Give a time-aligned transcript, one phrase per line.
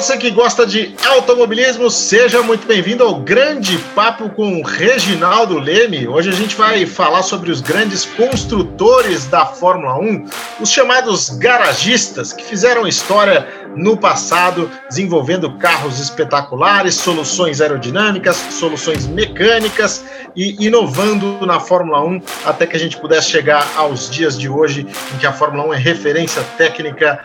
[0.00, 6.06] você que gosta de automobilismo, seja muito bem-vindo ao Grande Papo com Reginaldo Leme.
[6.06, 10.26] Hoje a gente vai falar sobre os grandes construtores da Fórmula 1,
[10.60, 20.04] os chamados garagistas, que fizeram história no passado, desenvolvendo carros espetaculares, soluções aerodinâmicas, soluções mecânicas
[20.36, 24.86] e inovando na Fórmula 1 até que a gente pudesse chegar aos dias de hoje,
[25.14, 27.24] em que a Fórmula 1 é referência técnica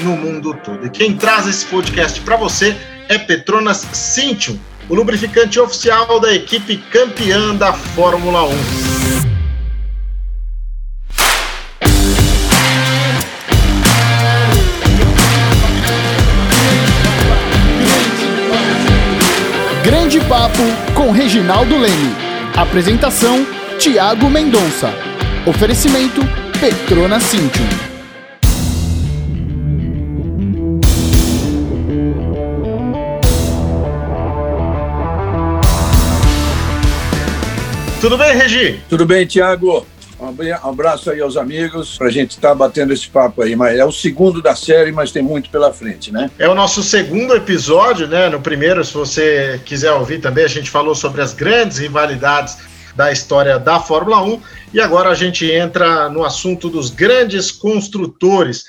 [0.00, 0.86] no mundo todo.
[0.86, 2.76] E quem traz esse podcast para você
[3.08, 8.94] é Petronas Cintium, o lubrificante oficial da equipe campeã da Fórmula 1.
[19.82, 20.62] Grande Papo
[20.94, 22.14] com Reginaldo Leme.
[22.56, 23.46] Apresentação:
[23.78, 24.92] Tiago Mendonça.
[25.46, 26.20] Oferecimento:
[26.60, 27.93] Petrona Cintium.
[38.04, 38.82] Tudo bem, Regi?
[38.86, 39.86] Tudo bem, Tiago?
[40.20, 43.56] Um abraço aí aos amigos para a gente estar tá batendo esse papo aí.
[43.56, 46.30] Mas é o segundo da série, mas tem muito pela frente, né?
[46.38, 48.28] É o nosso segundo episódio, né?
[48.28, 52.58] No primeiro, se você quiser ouvir também, a gente falou sobre as grandes rivalidades
[52.94, 54.42] da história da Fórmula 1
[54.74, 58.64] e agora a gente entra no assunto dos grandes construtores.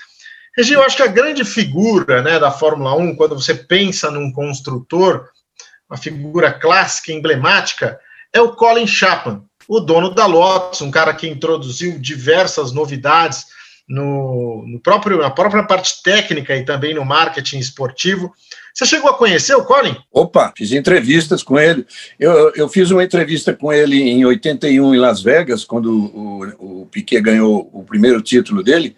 [0.55, 4.31] Regi, eu acho que a grande figura né, da Fórmula 1, quando você pensa num
[4.31, 5.27] construtor,
[5.89, 7.99] uma figura clássica, emblemática,
[8.35, 13.45] é o Colin Chapman o dono da Lotus, um cara que introduziu diversas novidades
[13.87, 18.31] no, no, próprio, na própria parte técnica e também no marketing esportivo.
[18.73, 19.95] Você chegou a conhecer o Colin?
[20.11, 21.85] Opa, fiz entrevistas com ele.
[22.19, 26.85] Eu, eu fiz uma entrevista com ele em 81 em Las Vegas, quando o, o
[26.87, 28.95] Piquet ganhou o primeiro título dele,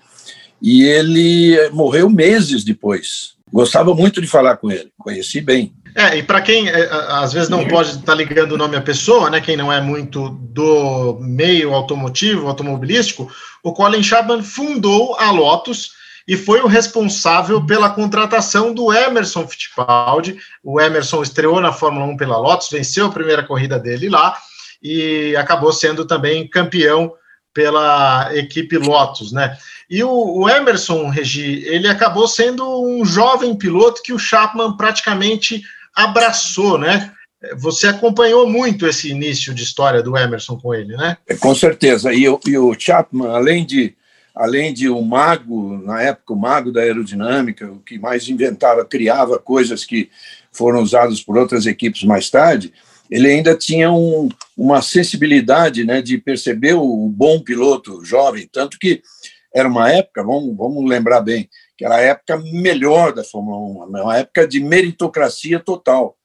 [0.62, 3.36] e ele morreu meses depois.
[3.52, 5.74] Gostava muito de falar com ele, conheci bem.
[5.98, 8.82] É, e para quem é, às vezes não pode estar tá ligando o nome à
[8.82, 9.42] pessoa, né?
[9.42, 13.32] Quem não é muito do meio automotivo, automobilístico,
[13.64, 15.94] o Colin Chapman fundou a Lotus
[16.28, 20.38] e foi o responsável pela contratação do Emerson Fittipaldi.
[20.64, 24.38] O Emerson estreou na Fórmula 1 pela Lotus, venceu a primeira corrida dele lá
[24.84, 27.12] e acabou sendo também campeão
[27.52, 29.58] pela equipe Lotus, né?
[29.90, 35.64] E o, o, Emerson Regi, ele acabou sendo um jovem piloto que o Chapman praticamente
[35.98, 37.12] abraçou, né?
[37.58, 41.18] Você acompanhou muito esse início de história do Emerson com ele, né?
[41.28, 42.14] É, com certeza.
[42.14, 43.96] E, e o Chapman, além de
[44.36, 48.86] além de o um mago, na época, o mago da aerodinâmica, o que mais inventava,
[48.86, 50.12] criava coisas que
[50.52, 52.72] foram usadas por outras equipes mais tarde,
[53.10, 59.02] ele ainda tinha um, uma sensibilidade né, de perceber o bom piloto jovem, tanto que
[59.52, 64.02] era uma época, vamos, vamos lembrar bem, que era a época melhor da Fórmula 1,
[64.02, 66.18] uma época de meritocracia total.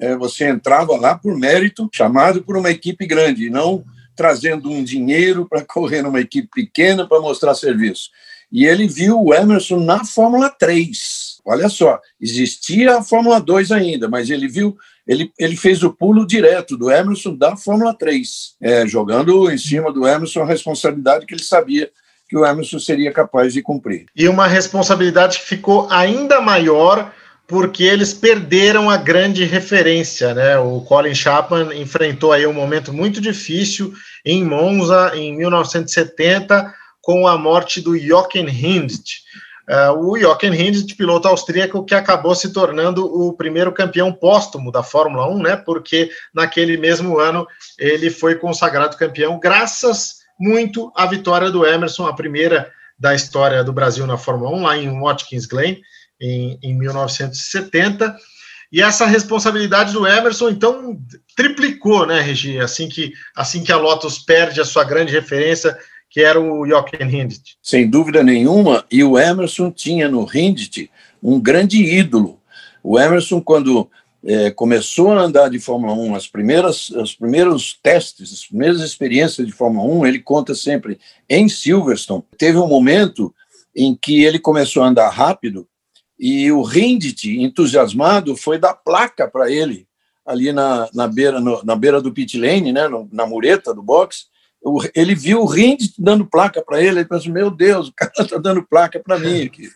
[0.00, 3.84] É, você entrava lá por mérito, chamado por uma equipe grande, não
[4.16, 8.10] trazendo um dinheiro para correr numa equipe pequena para mostrar serviço.
[8.50, 11.40] E ele viu o Emerson na Fórmula 3.
[11.44, 14.76] Olha só, existia a Fórmula 2 ainda, mas ele viu,
[15.06, 19.92] ele, ele fez o pulo direto do Emerson da Fórmula 3, é, jogando em cima
[19.92, 21.90] do Emerson a responsabilidade que ele sabia
[22.28, 24.06] que o Emerson seria capaz de cumprir.
[24.16, 27.12] E uma responsabilidade que ficou ainda maior
[27.46, 30.58] porque eles perderam a grande referência, né?
[30.58, 33.92] O Colin Chapman enfrentou aí um momento muito difícil
[34.24, 39.22] em Monza em 1970 com a morte do Jochen Hindt.
[39.68, 44.82] Uh, o Jochen Hindt, piloto austríaco que acabou se tornando o primeiro campeão póstumo da
[44.82, 45.56] Fórmula 1, né?
[45.56, 47.46] Porque naquele mesmo ano
[47.78, 53.72] ele foi consagrado campeão graças muito a vitória do Emerson, a primeira da história do
[53.72, 55.80] Brasil na Fórmula 1, lá em Watkins Glen,
[56.20, 58.14] em, em 1970.
[58.72, 60.98] E essa responsabilidade do Emerson, então,
[61.36, 62.58] triplicou, né, Regi?
[62.58, 65.76] Assim que, assim que a Lotus perde a sua grande referência,
[66.10, 67.56] que era o Jochen Hindt.
[67.62, 70.90] Sem dúvida nenhuma, e o Emerson tinha no Hindt
[71.22, 72.40] um grande ídolo.
[72.82, 73.90] O Emerson, quando
[74.24, 79.46] é, começou a andar de Fórmula 1, as primeiras, os primeiros testes, as primeiras experiências
[79.46, 80.98] de Fórmula 1, ele conta sempre
[81.28, 82.24] em Silverstone.
[82.38, 83.34] Teve um momento
[83.76, 85.68] em que ele começou a andar rápido
[86.18, 89.86] e o Rindt, entusiasmado, foi dar placa para ele
[90.24, 93.82] ali na, na, beira, no, na beira do pit lane, né, no, na mureta do
[93.82, 94.26] box.
[94.94, 98.38] ele viu o Rindt dando placa para ele, ele pensou: Meu Deus, o cara está
[98.38, 99.68] dando placa para mim aqui.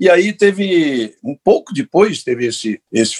[0.00, 3.16] E aí teve, um pouco depois, teve esse, esse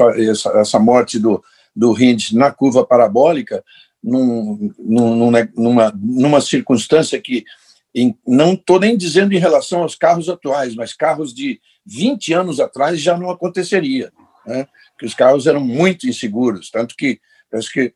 [0.55, 1.43] essa, morte do,
[1.75, 3.65] do Hind na curva parabólica,
[4.03, 7.45] num, num, numa, numa circunstância que
[7.93, 12.61] em, não estou nem dizendo em relação aos carros atuais, mas carros de 20 anos
[12.61, 14.13] atrás já não aconteceria,
[14.47, 14.69] né?
[14.97, 17.21] que os carros eram muito inseguros, tanto que
[17.51, 17.95] parece que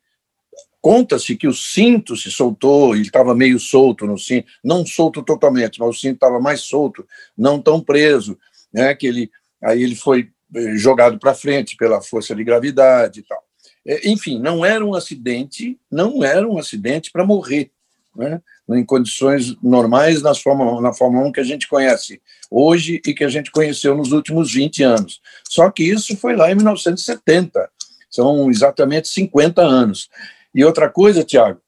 [0.81, 5.79] conta-se que o cinto se soltou, ele estava meio solto no cinto, não solto totalmente,
[5.79, 7.07] mas o cinto estava mais solto,
[7.39, 8.37] não tão preso,
[8.73, 8.95] né?
[8.95, 9.31] Que ele
[9.63, 13.43] aí ele foi eh, jogado para frente pela força de gravidade e tal.
[13.87, 17.71] É, enfim, não era um acidente, não era um acidente para morrer,
[18.15, 18.41] né?
[18.71, 23.25] em condições normais nas Fórmula, na Fórmula 1 que a gente conhece hoje e que
[23.25, 25.21] a gente conheceu nos últimos 20 anos.
[25.49, 27.71] Só que isso foi lá em 1970,
[28.11, 30.09] são exatamente 50 anos.
[30.55, 31.61] E outra coisa, Tiago,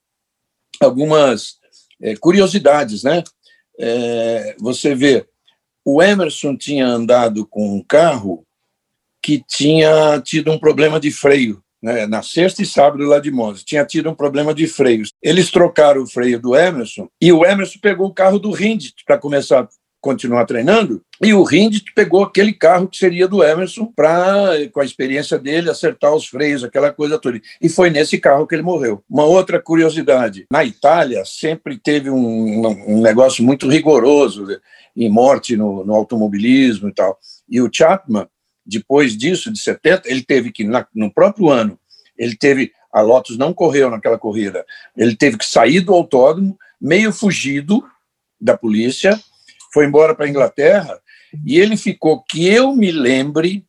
[0.79, 1.57] algumas
[2.01, 3.23] é, curiosidades, né?
[3.77, 5.25] É, você vê,
[5.85, 8.43] o Emerson tinha andado com um carro
[9.21, 13.61] que tinha tido um problema de freio né, na sexta e sábado lá de Monza,
[13.63, 15.11] tinha tido um problema de freios.
[15.21, 19.19] Eles trocaram o freio do Emerson e o Emerson pegou o carro do Rindt para
[19.19, 19.67] começar
[20.05, 24.85] continuar treinando, e o Rindt pegou aquele carro que seria do Emerson para, com a
[24.85, 27.41] experiência dele, acertar os freios, aquela coisa toda.
[27.59, 29.01] E foi nesse carro que ele morreu.
[29.09, 34.45] Uma outra curiosidade: na Itália sempre teve um, um negócio muito rigoroso
[34.95, 37.19] em morte no, no automobilismo e tal.
[37.49, 38.27] E o Chapman
[38.65, 41.77] depois disso, de 70, ele teve que, na, no próprio ano,
[42.17, 44.65] ele teve, a Lotus não correu naquela corrida,
[44.97, 47.83] ele teve que sair do autódromo, meio fugido
[48.41, 49.19] da polícia,
[49.71, 50.99] foi embora para a Inglaterra,
[51.45, 53.65] e ele ficou, que eu me lembre,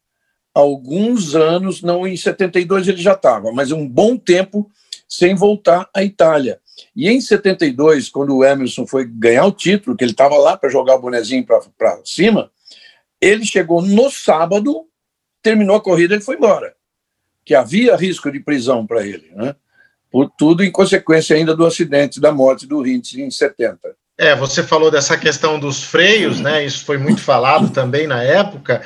[0.54, 4.70] alguns anos, não em 72 ele já estava, mas um bom tempo
[5.08, 6.58] sem voltar à Itália.
[6.94, 10.70] E em 72, quando o Emerson foi ganhar o título, que ele estava lá para
[10.70, 12.50] jogar o bonezinho para cima,
[13.20, 14.86] ele chegou no sábado,
[15.42, 16.74] terminou a corrida, ele foi embora.
[17.44, 19.54] Que havia risco de prisão para ele, né?
[20.10, 23.96] Por tudo em consequência ainda do acidente da morte do Hintz em 70.
[24.18, 26.64] É, você falou dessa questão dos freios, né?
[26.64, 28.82] Isso foi muito falado também na época.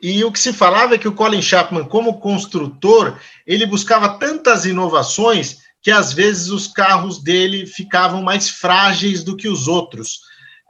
[0.00, 4.64] E o que se falava é que o Colin Chapman, como construtor, ele buscava tantas
[4.64, 10.20] inovações que às vezes os carros dele ficavam mais frágeis do que os outros.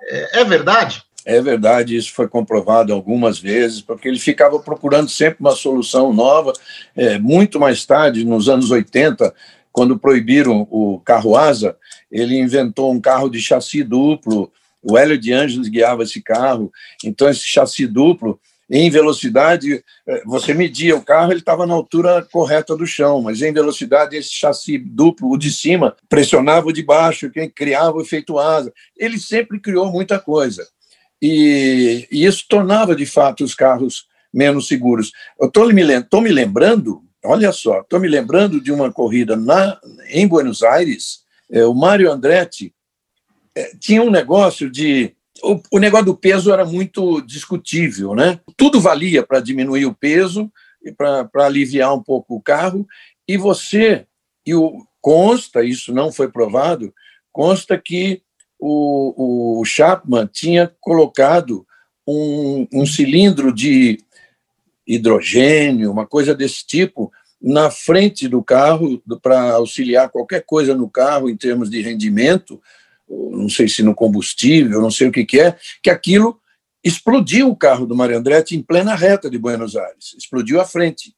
[0.03, 1.03] É, é verdade?
[1.25, 6.53] É verdade, isso foi comprovado algumas vezes, porque ele ficava procurando sempre uma solução nova.
[6.97, 9.35] É, muito mais tarde, nos anos 80,
[9.71, 11.77] quando proibiram o carro asa,
[12.11, 14.51] ele inventou um carro de chassi duplo.
[14.83, 16.73] O Hélio de Angelis guiava esse carro.
[17.05, 22.27] Então, esse chassi duplo, em velocidade, é, você media o carro, ele estava na altura
[22.31, 26.83] correta do chão, mas em velocidade, esse chassi duplo, o de cima, pressionava o de
[26.83, 28.73] baixo, quem criava o efeito asa.
[28.97, 30.67] Ele sempre criou muita coisa
[31.21, 35.11] e, e isso tornava, de fato, os carros menos seguros.
[35.39, 39.79] Eu estou me, me lembrando, olha só, estou me lembrando de uma corrida na,
[40.09, 41.21] em Buenos Aires,
[41.51, 42.73] é, o Mário Andretti
[43.55, 45.15] é, tinha um negócio de.
[45.43, 48.41] O, o, negócio do peso era muito discutível, né?
[48.57, 50.51] Tudo valia para diminuir o peso
[50.83, 52.87] e para aliviar um pouco o carro,
[53.29, 54.07] e você,
[54.47, 56.93] e o, consta, isso não foi provado,
[57.33, 58.23] consta que
[58.59, 61.67] o, o Chapman tinha colocado
[62.07, 63.99] um, um cilindro de
[64.87, 71.31] hidrogênio, uma coisa desse tipo, na frente do carro para auxiliar qualquer coisa no carro
[71.31, 72.61] em termos de rendimento,
[73.11, 76.39] não sei se no combustível, não sei o que, que é, que aquilo
[76.83, 81.15] explodiu o carro do Mário Andretti em plena reta de Buenos Aires, explodiu à frente.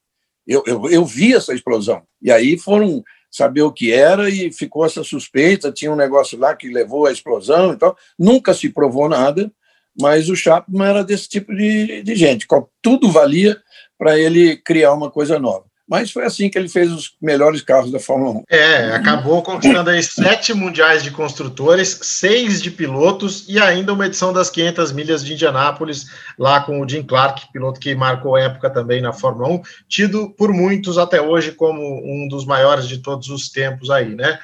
[0.46, 2.02] Eu, eu, eu vi essa explosão.
[2.20, 5.72] E aí foram saber o que era e ficou essa suspeita.
[5.72, 7.96] Tinha um negócio lá que levou à explosão e tal.
[8.18, 9.52] Nunca se provou nada,
[9.98, 12.46] mas o Chapman era desse tipo de, de gente.
[12.82, 13.56] Tudo valia
[13.96, 15.64] para ele criar uma coisa nova.
[15.88, 18.44] Mas foi assim que ele fez os melhores carros da Fórmula 1.
[18.48, 24.32] É, acabou conquistando aí sete mundiais de construtores, seis de pilotos e ainda uma edição
[24.32, 26.06] das 500 milhas de Indianápolis,
[26.38, 30.52] lá com o Jim Clark, piloto que marcou época também na Fórmula 1, tido por
[30.52, 34.38] muitos até hoje como um dos maiores de todos os tempos aí, né?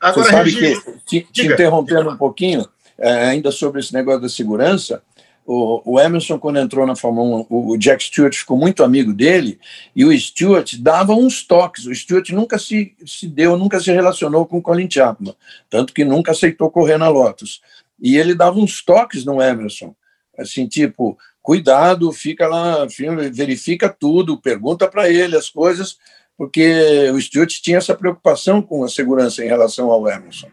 [0.00, 2.66] Agora, Você sabe que, te, te interrompendo um pouquinho,
[2.98, 5.02] é, ainda sobre esse negócio da segurança,
[5.46, 9.12] o, o Emerson, quando entrou na Fórmula 1, o, o Jack Stewart ficou muito amigo
[9.12, 9.58] dele,
[9.94, 11.86] e o Stewart dava uns toques.
[11.86, 15.34] O Stewart nunca se, se deu, nunca se relacionou com o Colin Chapman,
[15.68, 17.60] tanto que nunca aceitou correr na Lotus.
[18.00, 19.94] E ele dava uns toques no Emerson,
[20.38, 22.86] assim, tipo, cuidado, fica lá,
[23.32, 25.98] verifica tudo, pergunta para ele as coisas,
[26.36, 30.48] porque o Stewart tinha essa preocupação com a segurança em relação ao Emerson.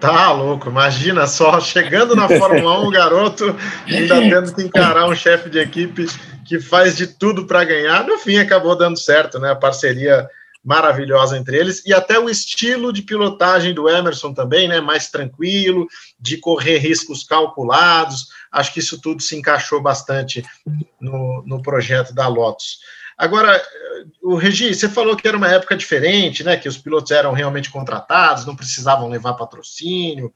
[0.00, 5.14] Tá louco, imagina só, chegando na Fórmula 1, o garoto ainda tendo que encarar um
[5.14, 6.06] chefe de equipe
[6.44, 8.06] que faz de tudo para ganhar.
[8.06, 9.50] No fim, acabou dando certo, né?
[9.50, 10.28] A parceria
[10.62, 14.80] maravilhosa entre eles, e até o estilo de pilotagem do Emerson também, né?
[14.80, 15.86] Mais tranquilo,
[16.18, 18.26] de correr riscos calculados.
[18.50, 20.44] Acho que isso tudo se encaixou bastante
[21.00, 22.80] no, no projeto da Lotus.
[23.16, 23.62] Agora,
[24.22, 26.56] o Regi, você falou que era uma época diferente, né?
[26.56, 30.32] Que os pilotos eram realmente contratados, não precisavam levar patrocínio.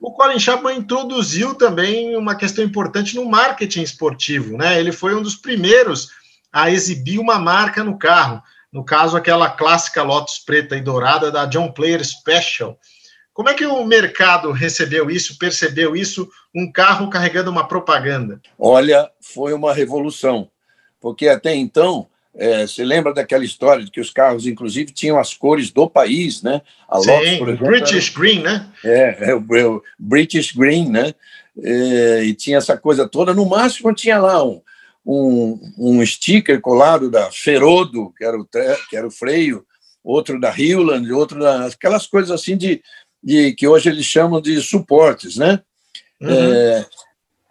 [0.00, 4.78] O Colin Chapman introduziu também uma questão importante no marketing esportivo, né?
[4.78, 6.10] Ele foi um dos primeiros
[6.52, 8.42] a exibir uma marca no carro.
[8.70, 12.78] No caso, aquela clássica Lotus preta e dourada da John Player Special.
[13.32, 18.40] Como é que o mercado recebeu isso, percebeu isso, um carro carregando uma propaganda?
[18.58, 20.50] Olha, foi uma revolução,
[21.00, 25.34] porque até então é, você lembra daquela história de que os carros, inclusive, tinham as
[25.34, 26.62] cores do país, né?
[26.88, 28.20] A Sim, Lotus, por exemplo, British era...
[28.20, 28.72] Green, né?
[28.84, 31.14] É, é o, é o British Green, né?
[31.60, 33.34] É, e tinha essa coisa toda.
[33.34, 34.62] No máximo, tinha lá um,
[35.04, 38.46] um, um sticker colado da Ferodo, que era o,
[38.88, 39.66] que era o freio,
[40.04, 41.66] outro da Hewland, outro da...
[41.66, 42.80] Aquelas coisas assim de,
[43.22, 45.60] de que hoje eles chamam de suportes, né?
[46.20, 46.30] Uhum.
[46.30, 46.86] É,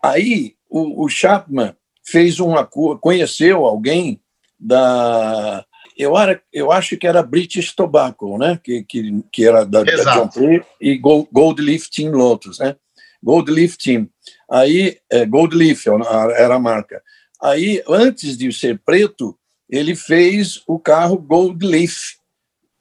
[0.01, 2.65] aí, o, o Chapman fez uma...
[3.01, 4.21] conheceu alguém
[4.59, 5.65] da
[5.97, 8.59] eu, era, eu acho que era British Tobacco, né?
[8.63, 12.75] Que, que, que era da, da John Player e Gold, Gold Leaf Team Lotus, né?
[13.21, 14.07] Gold Leaf Team.
[14.49, 17.01] Aí, é, Gold Leaf era a marca.
[17.41, 19.35] Aí, antes de ser preto,
[19.67, 22.15] ele fez o carro Gold Leaf,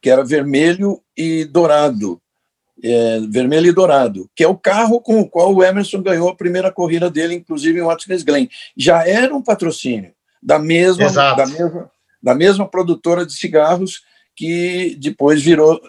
[0.03, 2.21] que era vermelho e dourado.
[2.85, 6.37] É, vermelho e dourado, que é o carro com o qual o Emerson ganhou a
[6.37, 8.51] primeira corrida dele, inclusive em Watkins Glen.
[8.77, 10.13] Já era um patrocínio
[10.43, 11.91] da mesma, da mesma,
[12.23, 14.03] da mesma produtora de cigarros
[14.35, 15.81] que depois virou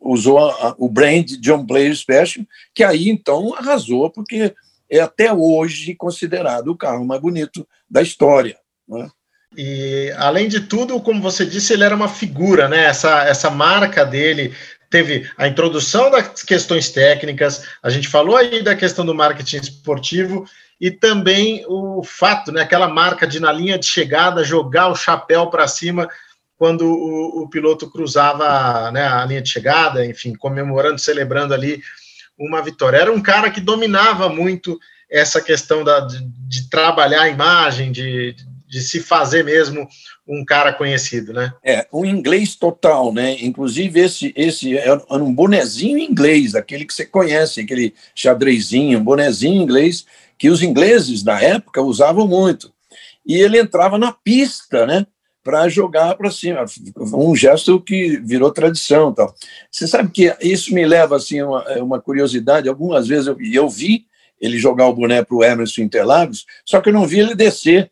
[0.00, 4.54] usou a, a, o brand John Player Special, que aí então arrasou, porque
[4.90, 8.56] é até hoje considerado o carro mais bonito da história.
[8.88, 9.08] Né?
[9.56, 12.84] E além de tudo, como você disse, ele era uma figura, né?
[12.84, 14.54] Essa, essa marca dele
[14.90, 20.46] teve a introdução das questões técnicas, a gente falou aí da questão do marketing esportivo
[20.80, 25.48] e também o fato, né, aquela marca de na linha de chegada jogar o chapéu
[25.48, 26.08] para cima
[26.56, 31.80] quando o, o, piloto cruzava né, a linha de chegada, enfim, comemorando, celebrando ali
[32.36, 32.98] uma vitória.
[32.98, 34.78] Era um cara que dominava muito
[35.10, 38.34] essa questão da, de, de trabalhar a imagem, de,
[38.66, 39.88] de se fazer mesmo
[40.26, 41.52] um cara conhecido, né?
[41.64, 43.36] É, um inglês total, né?
[43.40, 49.62] Inclusive esse esse era um bonezinho inglês, aquele que você conhece, aquele xadrezinho, um bonezinho
[49.62, 50.04] inglês
[50.38, 52.72] que os ingleses da época usavam muito.
[53.26, 55.06] E ele entrava na pista, né?
[55.42, 56.64] Para jogar para cima,
[57.14, 59.34] um gesto que virou tradição, tal.
[59.70, 62.68] Você sabe que isso me leva assim uma, uma curiosidade.
[62.68, 64.04] Algumas vezes eu, eu vi
[64.40, 67.90] ele jogar o boné para o Emerson Interlagos, só que eu não vi ele descer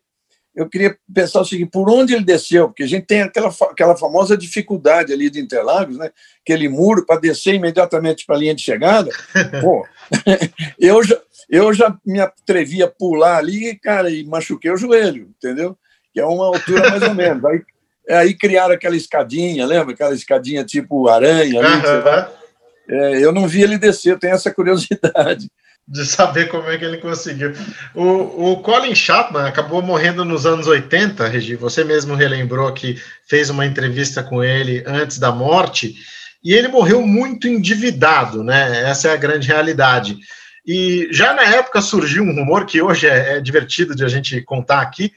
[0.57, 2.67] eu queria pensar o seguinte: por onde ele desceu?
[2.67, 6.09] Porque a gente tem aquela, aquela famosa dificuldade ali de Interlagos, né?
[6.41, 9.11] aquele muro para descer imediatamente para a linha de chegada.
[9.61, 9.85] Pô,
[10.79, 15.77] eu já, eu já me atrevi a pular ali, cara, e machuquei o joelho, entendeu?
[16.11, 17.45] Que é uma altura mais ou menos.
[17.45, 17.61] Aí,
[18.09, 19.93] aí criaram aquela escadinha, lembra?
[19.93, 21.61] Aquela escadinha tipo aranha.
[21.61, 22.99] Ali, uhum.
[22.99, 25.51] é, eu não vi ele descer, eu tenho essa curiosidade
[25.87, 27.53] de saber como é que ele conseguiu.
[27.95, 33.49] O, o Colin Chapman acabou morrendo nos anos 80, Regi, você mesmo relembrou que fez
[33.49, 35.95] uma entrevista com ele antes da morte,
[36.43, 38.89] e ele morreu muito endividado, né?
[38.89, 40.17] Essa é a grande realidade.
[40.65, 44.41] E já na época surgiu um rumor que hoje é, é divertido de a gente
[44.41, 45.13] contar aqui,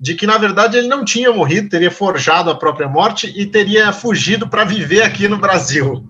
[0.00, 3.92] de que na verdade ele não tinha morrido, teria forjado a própria morte e teria
[3.92, 6.02] fugido para viver aqui no Brasil.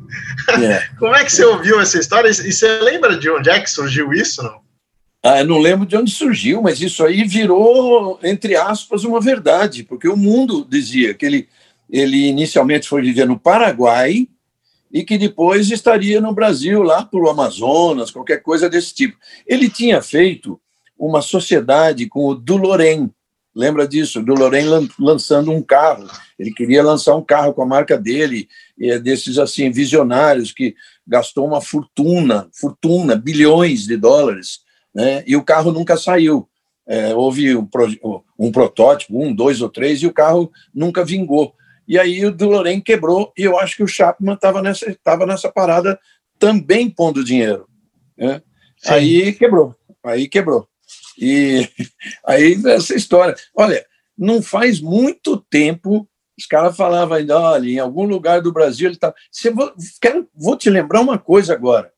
[0.49, 0.87] É.
[0.97, 2.29] Como é que você ouviu essa história?
[2.29, 4.61] E você lembra de onde é que surgiu isso, não?
[5.23, 9.83] Ah, eu não lembro de onde surgiu, mas isso aí virou, entre aspas, uma verdade,
[9.83, 11.49] porque o mundo dizia que ele,
[11.91, 14.29] ele inicialmente foi viver no Paraguai
[14.91, 19.17] e que depois estaria no Brasil, lá pelo Amazonas, qualquer coisa desse tipo.
[19.47, 20.59] Ele tinha feito
[20.99, 23.11] uma sociedade com o Dulorem,
[23.61, 24.23] Lembra disso?
[24.23, 26.09] Do Lorraine lançando um carro.
[26.39, 28.49] Ele queria lançar um carro com a marca dele,
[28.79, 30.75] e é desses assim visionários que
[31.07, 34.61] gastou uma fortuna, fortuna, bilhões de dólares,
[34.95, 35.23] né?
[35.27, 36.49] E o carro nunca saiu.
[36.89, 37.69] É, houve um,
[38.39, 41.53] um, protótipo, um, dois ou três, e o carro nunca vingou.
[41.87, 45.53] E aí o Lorraine quebrou, e eu acho que o Chapman estava nessa, tava nessa
[45.53, 46.01] parada
[46.39, 47.69] também pondo dinheiro.
[48.17, 48.41] Né?
[48.87, 50.70] Aí quebrou, aí quebrou.
[51.21, 51.69] E
[52.27, 53.37] aí essa história.
[53.55, 53.85] Olha,
[54.17, 56.09] não faz muito tempo
[56.41, 59.13] os caras falavam ainda, olha, em algum lugar do Brasil ele está.
[59.55, 61.91] Vou, quero, vou te lembrar uma coisa agora.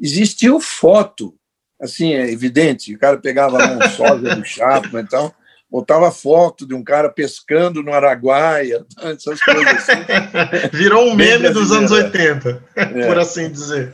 [0.00, 1.34] Existiu foto,
[1.78, 5.34] assim, é evidente, o cara pegava lá um sósia do Chapman e tal,
[5.70, 10.00] botava foto de um cara pescando no Araguaia, essas coisas assim.
[10.72, 13.06] Virou um meme dos anos 80, é.
[13.06, 13.92] por assim dizer.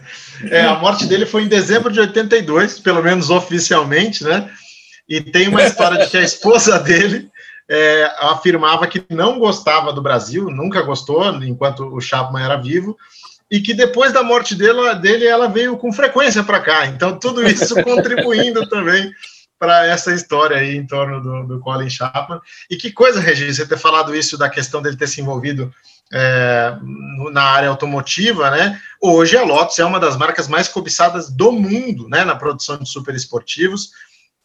[0.50, 4.48] É, a morte dele foi em dezembro de 82, pelo menos oficialmente, né?
[5.08, 7.30] E tem uma história de que a esposa dele
[7.68, 12.96] é, afirmava que não gostava do Brasil, nunca gostou, enquanto o Chapman era vivo,
[13.50, 16.86] e que depois da morte dele, dele ela veio com frequência para cá.
[16.86, 19.12] Então, tudo isso contribuindo também
[19.58, 22.40] para essa história aí em torno do, do, Colin Chapman.
[22.68, 25.72] E que coisa, Regina, você ter falado isso da questão dele ter se envolvido
[26.12, 26.76] é,
[27.32, 28.80] na área automotiva, né?
[29.00, 32.24] Hoje a Lotus é uma das marcas mais cobiçadas do mundo, né?
[32.24, 33.92] Na produção de super esportivos.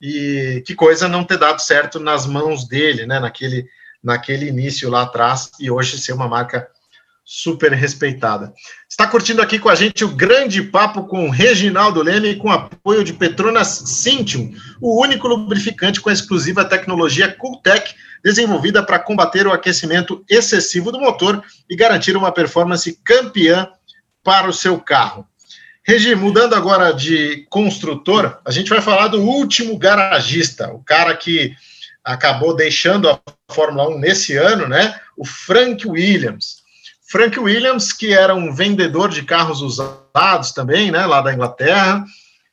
[0.01, 3.19] E que coisa não ter dado certo nas mãos dele, né?
[3.19, 3.67] Naquele,
[4.03, 6.67] naquele início lá atrás e hoje ser uma marca
[7.23, 8.53] super respeitada.
[8.89, 13.13] Está curtindo aqui com a gente o grande papo com Reginaldo Leme, com apoio de
[13.13, 20.25] Petronas Cintium, o único lubrificante com a exclusiva tecnologia Cooltech, desenvolvida para combater o aquecimento
[20.29, 23.69] excessivo do motor e garantir uma performance campeã
[24.23, 25.25] para o seu carro.
[25.83, 31.55] Regi, mudando agora de construtor, a gente vai falar do último garagista, o cara que
[32.03, 33.19] acabou deixando a
[33.51, 34.99] Fórmula 1 nesse ano, né?
[35.17, 36.61] O Frank Williams.
[37.11, 42.05] Frank Williams, que era um vendedor de carros usados também, né, lá da Inglaterra,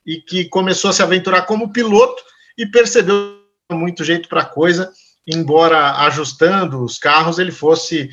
[0.04, 2.22] e que começou a se aventurar como piloto
[2.56, 3.38] e percebeu
[3.70, 4.90] muito jeito para a coisa,
[5.26, 8.08] embora ajustando os carros ele fosse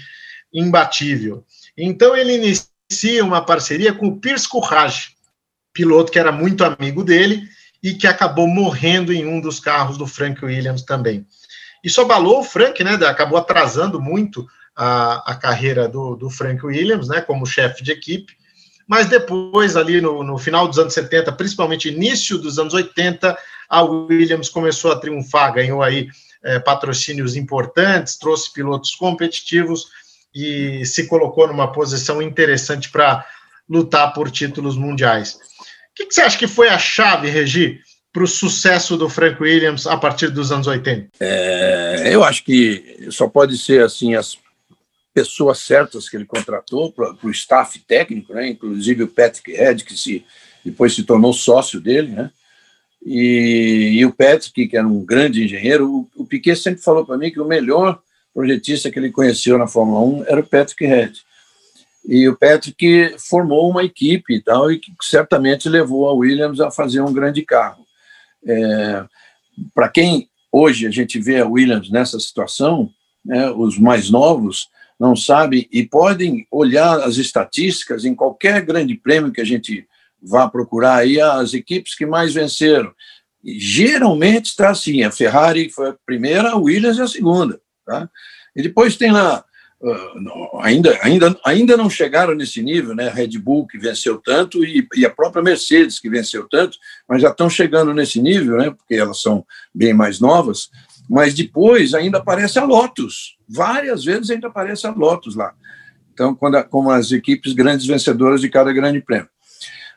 [0.54, 1.44] imbatível.
[1.78, 2.75] Então ele inicia
[3.22, 5.16] uma parceria com o Pierce Courage,
[5.74, 7.44] piloto que era muito amigo dele
[7.82, 11.26] e que acabou morrendo em um dos carros do Frank Williams também.
[11.84, 12.94] Isso abalou o Frank, né?
[13.06, 18.34] Acabou atrasando muito a, a carreira do, do Frank Williams, né, como chefe de equipe,
[18.88, 23.38] mas depois, ali no, no, final dos anos 70, principalmente início dos anos 80,
[23.70, 26.08] a Williams começou a triunfar, ganhou aí
[26.44, 29.88] é, patrocínios importantes, trouxe pilotos competitivos
[30.36, 33.26] e se colocou numa posição interessante para
[33.70, 35.36] lutar por títulos mundiais.
[35.36, 37.80] O que, que, você acha que foi a chave, Regi,
[38.12, 41.10] para o sucesso do Frank Williams a partir dos anos 80?
[41.20, 44.38] É, eu acho que só pode ser assim as
[45.14, 48.50] pessoas certas que ele contratou para o staff técnico, né?
[48.50, 50.26] inclusive o Patrick Head, que se,
[50.64, 52.30] depois se tornou sócio dele, né?
[53.06, 57.18] E, e o Patrick, que era um grande engenheiro, o, o Piquet sempre falou para
[57.18, 58.02] mim que o melhor
[58.36, 61.22] projetista que ele conheceu na Fórmula 1 era o Patrick Head.
[62.06, 66.70] E o Patrick formou uma equipe e tal, e que certamente levou a Williams a
[66.70, 67.86] fazer um grande carro.
[68.46, 69.06] É,
[69.74, 72.92] para quem hoje a gente vê a Williams nessa situação,
[73.24, 74.68] né, os mais novos,
[75.00, 79.88] não sabem e podem olhar as estatísticas em qualquer grande prêmio que a gente
[80.22, 82.94] vá procurar aí, as equipes que mais venceram.
[83.44, 87.60] E, geralmente está assim, a Ferrari foi a primeira, a Williams é a segunda.
[87.86, 88.10] Tá?
[88.56, 89.44] E depois tem lá,
[89.82, 93.10] uh, ainda, ainda, ainda não chegaram nesse nível, né?
[93.10, 97.30] Red Bull que venceu tanto e, e, a própria Mercedes que venceu tanto, mas já
[97.30, 98.72] estão chegando nesse nível, né?
[98.72, 100.70] Porque elas são bem mais novas.
[101.10, 103.38] Mas depois ainda aparece a Lotus.
[103.48, 105.54] Várias vezes ainda aparece a Lotus lá.
[106.14, 109.30] Então, quando, como as equipes grandes vencedoras de cada grande prêmio.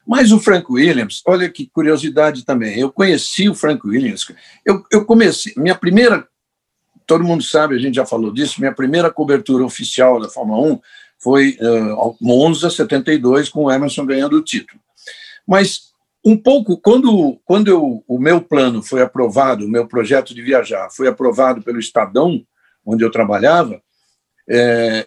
[0.07, 2.79] Mas o Frank Williams, olha que curiosidade também.
[2.79, 4.27] Eu conheci o Frank Williams.
[4.64, 6.27] Eu, eu comecei, minha primeira,
[7.09, 10.81] todo mundo sabe, a gente já falou disso, minha primeira cobertura oficial da Fórmula 1
[11.18, 14.79] foi uh, Monza 72, com o Emerson ganhando o título.
[15.47, 15.88] Mas
[16.23, 20.90] um pouco, quando, quando eu, o meu plano foi aprovado, o meu projeto de viajar
[20.90, 22.44] foi aprovado pelo Estadão,
[22.85, 23.81] onde eu trabalhava,
[24.47, 25.07] é,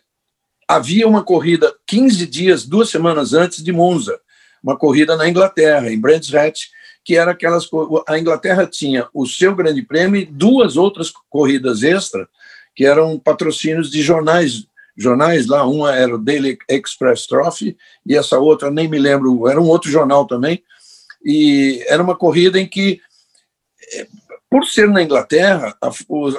[0.68, 4.20] havia uma corrida 15 dias, duas semanas antes de Monza,
[4.64, 6.64] uma corrida na Inglaterra, em Brands Hatch,
[7.04, 7.68] que era aquelas.
[8.08, 12.28] A Inglaterra tinha o seu grande prêmio e duas outras corridas extra,
[12.76, 14.66] que eram patrocínios de jornais.
[14.96, 19.60] Jornais lá, uma era o Daily Express Trophy, e essa outra, nem me lembro, era
[19.60, 20.62] um outro jornal também,
[21.24, 23.00] e era uma corrida em que,
[23.94, 24.08] é,
[24.50, 25.76] por ser na Inglaterra,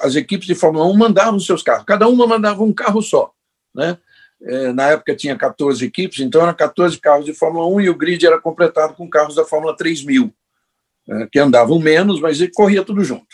[0.03, 3.33] as equipes de Fórmula 1 mandavam seus carros, cada uma mandava um carro só.
[3.75, 3.97] Né?
[4.43, 7.97] É, na época tinha 14 equipes, então eram 14 carros de Fórmula 1 e o
[7.97, 10.33] grid era completado com carros da Fórmula 3000, né?
[11.31, 13.27] Que andavam menos, mas corria tudo junto.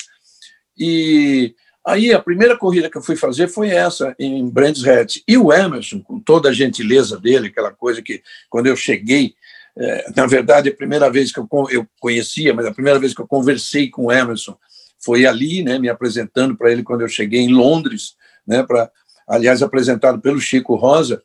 [0.76, 1.54] E
[1.84, 5.18] aí a primeira corrida que eu fui fazer foi essa, em Brands Hatch.
[5.26, 9.34] E o Emerson, com toda a gentileza dele, aquela coisa que quando eu cheguei,
[9.76, 13.20] é, na verdade, a primeira vez que eu, eu conhecia, mas a primeira vez que
[13.20, 14.56] eu conversei com o Emerson
[14.98, 18.90] foi ali, né, me apresentando para ele quando eu cheguei em Londres, né, para,
[19.26, 21.22] aliás, apresentado pelo Chico Rosa.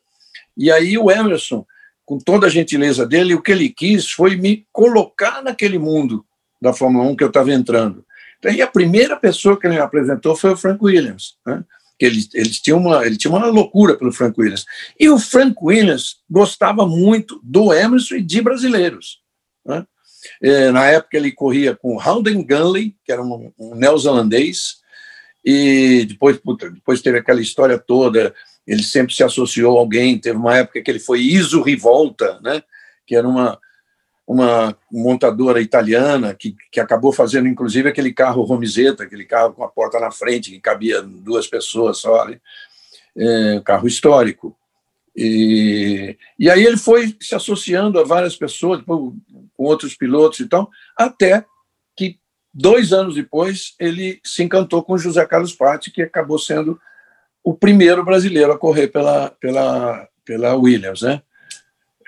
[0.56, 1.66] E aí o Emerson,
[2.04, 6.24] com toda a gentileza dele, o que ele quis foi me colocar naquele mundo
[6.64, 8.04] da Fórmula 1 que eu estava entrando.
[8.42, 11.62] E a primeira pessoa que ele me apresentou foi o Frank Williams, né?
[11.98, 14.64] que eles, eles tinham uma, ele tinha uma loucura pelo Frank Williams.
[14.98, 19.20] E o Frank Williams gostava muito do Emerson e de brasileiros.
[19.64, 19.86] Né?
[20.42, 24.76] É, na época ele corria com Howden Gunley, que era um, um neozelandês,
[25.44, 28.34] e depois, puta, depois teve aquela história toda,
[28.66, 32.62] ele sempre se associou a alguém, teve uma época que ele foi Iso Rivolta, né?
[33.06, 33.58] que era uma,
[34.26, 39.68] uma montadora italiana que, que acabou fazendo, inclusive, aquele carro Romizeta, aquele carro com a
[39.68, 42.40] porta na frente, que cabia duas pessoas só, né?
[43.16, 44.56] é, carro histórico.
[45.16, 49.14] E, e aí ele foi se associando a várias pessoas, com
[49.56, 51.44] outros pilotos e tal, até
[51.96, 52.18] que,
[52.52, 56.80] dois anos depois, ele se encantou com José Carlos Patti, que acabou sendo
[57.44, 61.22] o primeiro brasileiro a correr pela, pela, pela Williams, né?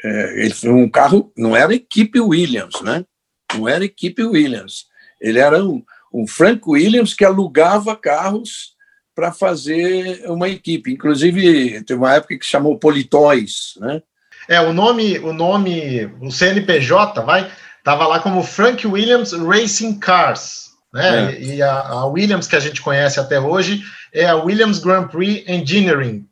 [0.07, 3.05] É, ele foi um carro, não era equipe Williams, né?
[3.53, 4.85] Não era equipe Williams.
[5.21, 5.83] Ele era um,
[6.14, 8.77] um Frank Williams que alugava carros
[9.16, 10.92] para fazer uma equipe.
[10.92, 14.01] Inclusive, teve uma época que chamou Politóis, né?
[14.49, 17.51] É, o nome, o nome, o CNPJ, vai,
[17.83, 21.35] tava lá como Frank Williams Racing Cars, né?
[21.35, 21.42] É.
[21.42, 25.42] E a, a, Williams que a gente conhece até hoje é a Williams Grand Prix
[25.49, 26.25] Engineering,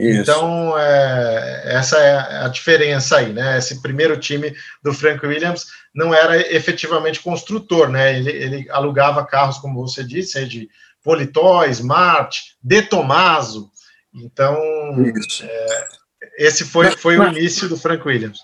[0.00, 0.22] isso.
[0.22, 3.58] Então, é, essa é a diferença aí, né?
[3.58, 8.16] Esse primeiro time do Frank Williams não era efetivamente construtor, né?
[8.18, 10.68] Ele, ele alugava carros, como você disse, de
[11.02, 13.70] Politoy, Smart, De Tomaso.
[14.14, 14.56] Então,
[15.42, 15.88] é,
[16.38, 18.40] esse foi, mas, foi mas, o início do Frank Williams.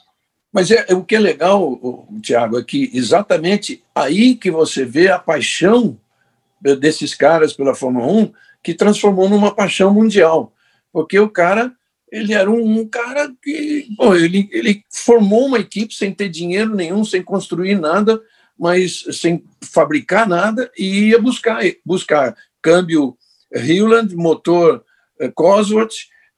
[0.53, 5.19] Mas é, o que é legal, Tiago, é que exatamente aí que você vê a
[5.19, 5.99] paixão
[6.61, 10.53] desses caras pela Fórmula 1 que transformou numa paixão mundial
[10.96, 11.74] porque o cara
[12.11, 16.74] ele era um, um cara que pô, ele, ele formou uma equipe sem ter dinheiro
[16.74, 18.18] nenhum, sem construir nada,
[18.59, 23.14] mas sem fabricar nada e ia buscar buscar câmbio
[23.52, 24.82] Hewland, motor
[25.20, 25.96] eh, Cosworth,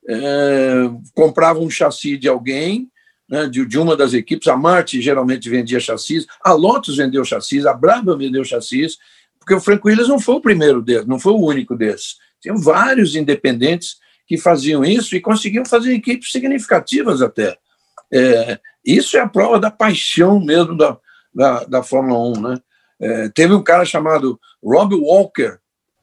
[0.09, 2.91] eh, comprava um chassi de alguém,
[3.31, 4.49] né, de, de, uma das equipes.
[4.49, 8.99] A Marte geralmente vendia chassis, a Lotus vendeu chassis, a Brabham vendeu chassis,
[9.39, 12.17] porque o Frank Williams não foi o primeiro deles, não foi o único desses.
[12.41, 17.57] Tinham vários independentes que faziam isso e conseguiam fazer equipes significativas até.
[18.13, 20.97] É, isso é a prova da paixão mesmo da,
[21.35, 22.41] da, da Fórmula 1.
[22.41, 22.59] Né?
[23.01, 25.59] É, teve um cara chamado Rob Walker.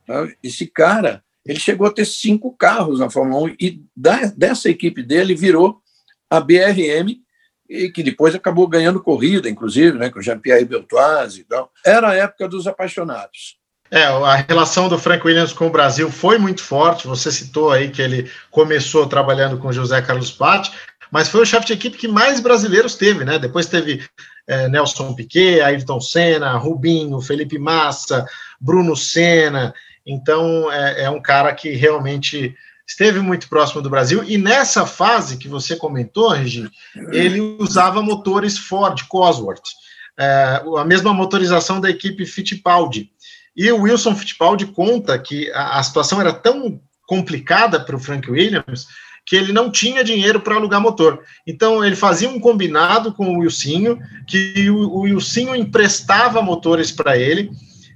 [0.08, 0.34] Né?
[0.44, 5.04] Esse cara ele chegou a ter cinco carros na Fórmula 1 e da, dessa equipe
[5.04, 5.80] dele virou
[6.28, 7.22] a BRM,
[7.70, 11.72] e que depois acabou ganhando corrida, inclusive, né, com Jean-Pierre Beltoise e tal.
[11.86, 13.58] Era a época dos apaixonados.
[13.92, 17.08] É, a relação do Frank Williams com o Brasil foi muito forte.
[17.08, 20.72] Você citou aí que ele começou trabalhando com José Carlos Patti,
[21.12, 23.38] mas foi o chefe de equipe que mais brasileiros teve, né?
[23.38, 24.04] Depois teve
[24.48, 28.26] é, Nelson Piquet, Ayrton Senna, Rubinho, Felipe Massa,
[28.60, 29.74] Bruno Senna.
[30.06, 32.56] Então é, é um cara que realmente
[32.88, 34.24] esteve muito próximo do Brasil.
[34.24, 36.70] E nessa fase que você comentou, Regi,
[37.12, 39.70] ele usava motores Ford Cosworth,
[40.18, 43.12] é, a mesma motorização da equipe Fittipaldi.
[43.56, 48.30] E o Wilson Fittipaldi conta que a, a situação era tão complicada para o Frank
[48.30, 48.88] Williams
[49.26, 51.24] que ele não tinha dinheiro para alugar motor.
[51.48, 57.18] Então ele fazia um combinado com o Wilsinho, que o, o Wilsinho emprestava motores para
[57.18, 57.50] ele.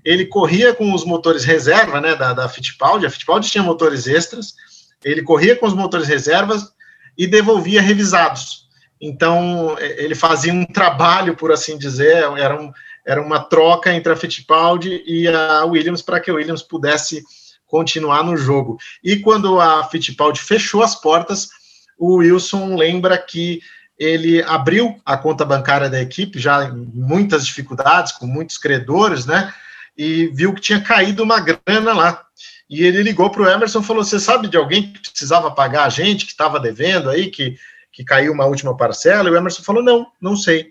[0.03, 3.05] Ele corria com os motores reserva, né, da, da Fittipaldi.
[3.05, 4.55] A Fittipaldi tinha motores extras.
[5.03, 6.71] Ele corria com os motores reservas
[7.15, 8.67] e devolvia revisados.
[8.99, 12.71] Então ele fazia um trabalho, por assim dizer, era um,
[13.09, 17.23] era uma troca entre a Fittipaldi e a Williams para que a Williams pudesse
[17.65, 18.77] continuar no jogo.
[19.03, 21.49] E quando a Fittipaldi fechou as portas,
[21.97, 23.61] o Wilson lembra que
[23.97, 29.51] ele abriu a conta bancária da equipe, já em muitas dificuldades, com muitos credores, né?
[29.97, 32.23] E viu que tinha caído uma grana lá.
[32.69, 35.85] E ele ligou para o Emerson e falou: Você sabe de alguém que precisava pagar
[35.85, 37.57] a gente, que estava devendo aí, que,
[37.91, 39.27] que caiu uma última parcela?
[39.27, 40.69] E o Emerson falou: Não, não sei.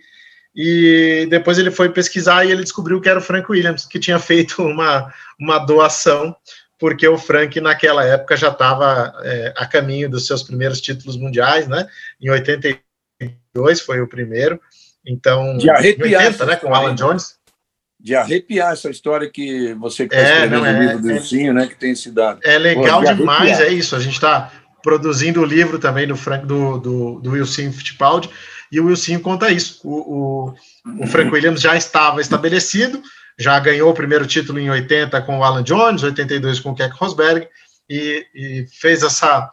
[0.55, 4.19] E depois ele foi pesquisar e ele descobriu que era o Frank Williams, que tinha
[4.19, 6.35] feito uma, uma doação,
[6.79, 11.67] porque o Frank, naquela época, já estava é, a caminho dos seus primeiros títulos mundiais,
[11.67, 11.87] né?
[12.21, 14.61] Em 82 foi o primeiro.
[15.07, 17.39] Então, de arrepiar, 80, né, com o Alan Jones.
[17.99, 21.55] De arrepiar essa história que você que está é, no é, livro do Ursinho, é,
[21.55, 22.41] né, que tem se dado.
[22.45, 23.97] É legal Pô, demais, é isso.
[23.97, 28.31] A gente está produzindo o livro também do Frank do, do, do Wilson Fittipaldi,
[28.71, 29.81] e o Wilson conta isso.
[29.85, 33.03] O, o, o Frank Williams já estava estabelecido,
[33.39, 36.95] já ganhou o primeiro título em 80 com o Alan Jones, 82 com o Keck
[36.97, 37.49] Rosberg,
[37.89, 39.51] e, e fez essa.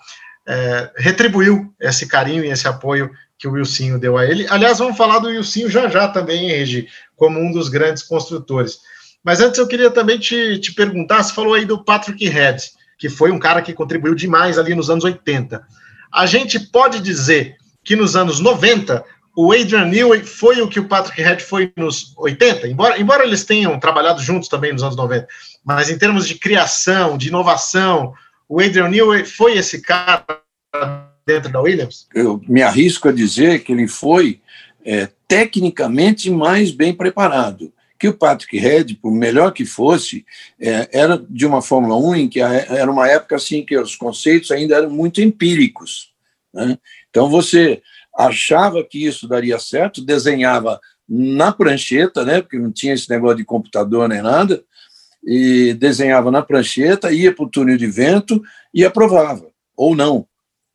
[0.48, 4.46] É, retribuiu esse carinho e esse apoio que o Wilson deu a ele.
[4.50, 8.78] Aliás, vamos falar do Wilson já já também, Regi, como um dos grandes construtores.
[9.24, 12.62] Mas antes eu queria também te, te perguntar, você falou aí do Patrick Head,
[12.98, 15.66] que foi um cara que contribuiu demais ali nos anos 80.
[16.14, 19.06] A gente pode dizer que nos anos 90
[19.38, 23.44] o Adrian Newey foi o que o Patrick Head foi nos 80, embora, embora eles
[23.44, 25.28] tenham trabalhado juntos também nos anos 90,
[25.64, 28.14] mas em termos de criação, de inovação,
[28.48, 30.26] o Adrian Newey foi esse cara
[31.26, 32.08] dentro da Williams?
[32.14, 34.40] Eu me arrisco a dizer que ele foi
[34.86, 37.74] é, tecnicamente mais bem preparado.
[37.98, 40.26] Que o Patrick Head, por melhor que fosse,
[40.60, 44.52] é, era de uma Fórmula 1 em que era uma época assim que os conceitos
[44.52, 46.14] ainda eram muito empíricos.
[46.54, 46.78] Né?
[47.16, 47.82] Então você
[48.14, 53.46] achava que isso daria certo, desenhava na prancheta, né, porque não tinha esse negócio de
[53.46, 54.62] computador nem nada,
[55.26, 59.48] e desenhava na prancheta, ia para o túnel de vento e aprovava,
[59.78, 60.28] ou não.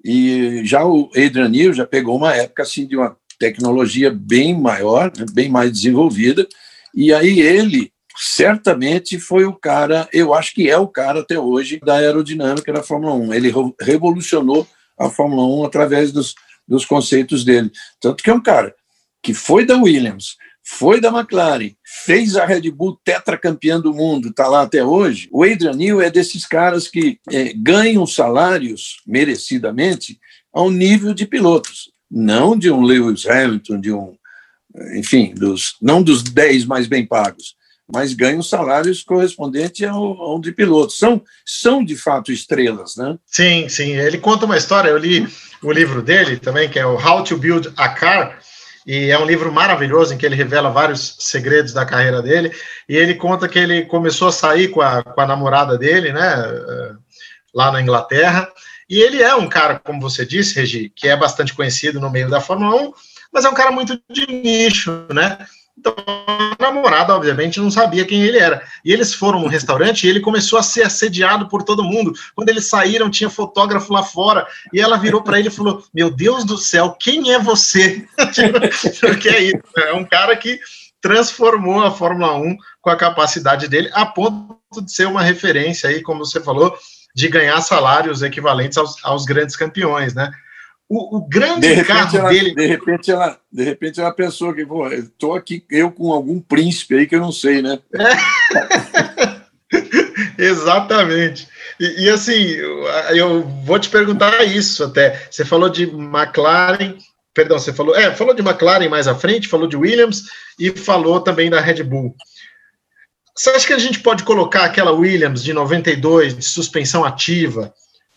[0.02, 5.12] E já o Adrian Newey já pegou uma época assim de uma tecnologia bem maior,
[5.14, 6.48] né, bem mais desenvolvida,
[6.94, 11.78] e aí ele certamente foi o cara, eu acho que é o cara até hoje
[11.84, 13.34] da aerodinâmica da Fórmula 1.
[13.34, 14.66] Ele revolucionou
[15.00, 16.34] a Fórmula 1 através dos,
[16.68, 17.70] dos conceitos dele.
[18.00, 18.74] Tanto que é um cara
[19.22, 24.46] que foi da Williams, foi da McLaren, fez a Red Bull tetracampeã do mundo, está
[24.46, 25.28] lá até hoje.
[25.32, 30.18] O Adrian Newey é desses caras que é, ganham salários merecidamente
[30.52, 34.14] ao nível de pilotos, não de um Lewis Hamilton, de um,
[34.94, 37.54] enfim, dos, não dos 10 mais bem pagos,
[37.92, 40.98] mas ganham salários correspondentes ao, ao de pilotos.
[40.98, 43.16] São, são, de fato, estrelas, né?
[43.26, 43.96] Sim, sim.
[43.96, 45.28] Ele conta uma história, eu li
[45.62, 48.38] o livro dele também, que é o How to Build a Car,
[48.86, 52.52] e é um livro maravilhoso em que ele revela vários segredos da carreira dele,
[52.88, 56.44] e ele conta que ele começou a sair com a, com a namorada dele, né,
[56.46, 56.92] eh,
[57.54, 58.48] lá na Inglaterra,
[58.88, 62.28] e ele é um cara, como você disse, Regi, que é bastante conhecido no meio
[62.28, 62.92] da Fórmula 1,
[63.32, 65.38] mas é um cara muito de nicho, né?
[65.80, 68.62] Então, a namorada, obviamente, não sabia quem ele era.
[68.84, 72.12] E eles foram no restaurante e ele começou a ser assediado por todo mundo.
[72.34, 74.46] Quando eles saíram, tinha fotógrafo lá fora.
[74.72, 78.06] E ela virou para ele e falou: Meu Deus do céu, quem é você?
[79.20, 79.62] que é isso?
[79.78, 80.60] É um cara que
[81.00, 86.02] transformou a Fórmula 1 com a capacidade dele, a ponto de ser uma referência aí,
[86.02, 86.76] como você falou,
[87.14, 90.30] de ganhar salários equivalentes aos, aos grandes campeões, né?
[90.92, 92.52] O, o grande de carro ela, dele.
[92.52, 96.96] De repente, ela, de repente ela pensou que, pô, estou aqui, eu com algum príncipe
[96.96, 97.78] aí que eu não sei, né?
[97.94, 99.40] É.
[100.36, 101.46] Exatamente.
[101.78, 102.56] E, e, assim,
[103.14, 105.28] eu vou te perguntar isso até.
[105.30, 106.96] Você falou de McLaren,
[107.32, 110.24] perdão, você falou, é, falou de McLaren mais à frente, falou de Williams
[110.58, 112.16] e falou também da Red Bull.
[113.36, 117.72] Você acha que a gente pode colocar aquela Williams de 92 de suspensão ativa?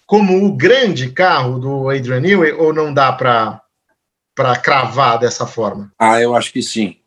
[0.05, 3.61] Como o grande carro do Adrian Newey ou não dá para
[4.61, 5.91] cravar dessa forma?
[5.97, 6.97] Ah, eu acho que sim.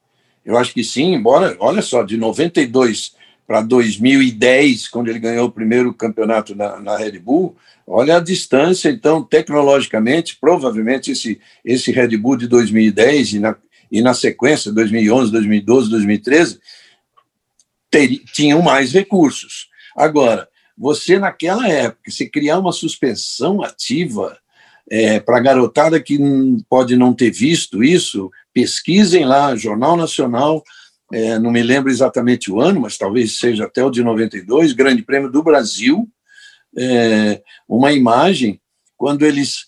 [0.45, 3.15] Eu acho que sim, embora, olha só, de 92
[3.47, 7.57] para 2010, quando ele ganhou o primeiro campeonato na, na, Red Bull,
[7.87, 13.57] olha a distância, então, tecnologicamente, provavelmente esse, esse Red Bull de 2010 e na,
[13.91, 16.61] e na sequência, 2011, 2012, 2013,
[17.91, 19.69] ter, tinham mais recursos.
[19.97, 24.37] Agora, você, naquela época, se criar uma suspensão ativa
[24.91, 26.19] é, para a garotada que
[26.69, 30.63] pode não ter visto isso, pesquisem lá, Jornal Nacional,
[31.13, 35.03] é, não me lembro exatamente o ano, mas talvez seja até o de 92, Grande
[35.03, 36.09] Prêmio do Brasil,
[36.77, 38.61] é, uma imagem
[38.97, 39.67] quando eles,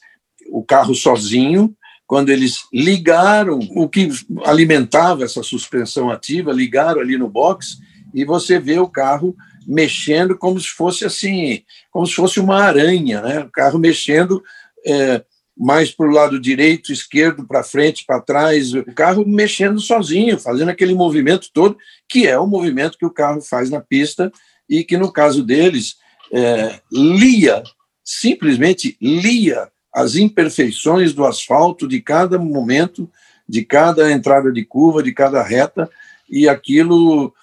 [0.51, 1.75] o carro sozinho,
[2.07, 4.09] quando eles ligaram o que
[4.45, 7.79] alimentava essa suspensão ativa, ligaram ali no box
[8.15, 9.37] e você vê o carro
[9.69, 13.41] mexendo como se fosse assim, como se fosse uma aranha, né?
[13.41, 14.43] O carro mexendo
[14.87, 15.23] é,
[15.55, 20.71] mais para o lado direito, esquerdo, para frente, para trás, o carro mexendo sozinho, fazendo
[20.71, 21.77] aquele movimento todo,
[22.09, 24.33] que é o movimento que o carro faz na pista
[24.67, 25.97] e que, no caso deles,
[26.33, 27.63] é, lia,
[28.03, 33.11] simplesmente lia as imperfeições do asfalto de cada momento,
[33.47, 35.91] de cada entrada de curva, de cada reta,
[36.31, 37.35] e aquilo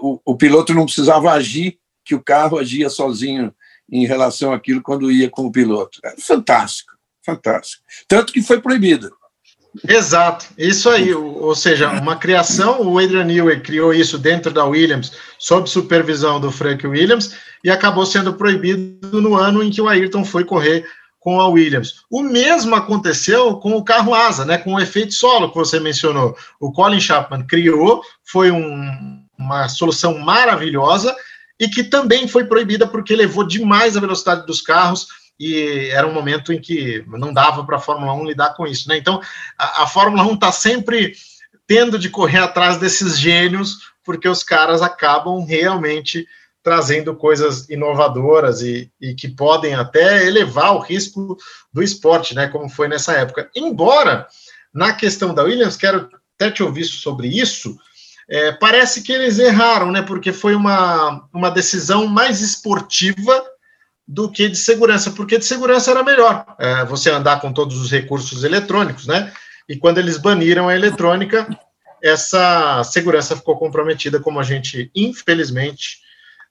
[0.00, 3.52] o, o piloto não precisava agir, que o carro agia sozinho
[3.90, 6.00] em relação àquilo quando ia com o piloto.
[6.04, 6.92] É fantástico,
[7.24, 7.82] fantástico.
[8.06, 9.10] Tanto que foi proibido.
[9.86, 15.12] Exato, isso aí, ou seja, uma criação, o Adrian Newey criou isso dentro da Williams,
[15.38, 20.24] sob supervisão do Frank Williams, e acabou sendo proibido no ano em que o Ayrton
[20.24, 20.86] foi correr
[21.28, 22.04] com a Williams.
[22.10, 26.34] O mesmo aconteceu com o carro asa, né, com o efeito solo que você mencionou.
[26.58, 31.14] O Colin Chapman criou, foi um, uma solução maravilhosa
[31.60, 36.14] e que também foi proibida porque levou demais a velocidade dos carros e era um
[36.14, 38.96] momento em que não dava para a Fórmula 1 lidar com isso, né?
[38.96, 39.20] Então,
[39.58, 41.12] a, a Fórmula 1 está sempre
[41.66, 46.26] tendo de correr atrás desses gênios porque os caras acabam realmente
[46.68, 51.34] trazendo coisas inovadoras e, e, que podem até elevar o risco
[51.72, 52.46] do esporte, né?
[52.46, 53.48] Como foi nessa época.
[53.56, 54.26] Embora,
[54.72, 57.74] na questão da Williams, quero até te ouvir sobre isso,
[58.28, 60.02] é, parece que eles erraram, né?
[60.02, 63.42] Porque foi uma, uma decisão mais esportiva
[64.06, 67.90] do que de segurança, porque de segurança era melhor é, você andar com todos os
[67.90, 69.32] recursos eletrônicos, né?
[69.66, 71.48] E quando eles baniram a eletrônica,
[72.02, 76.06] essa segurança ficou comprometida, como a gente, infelizmente,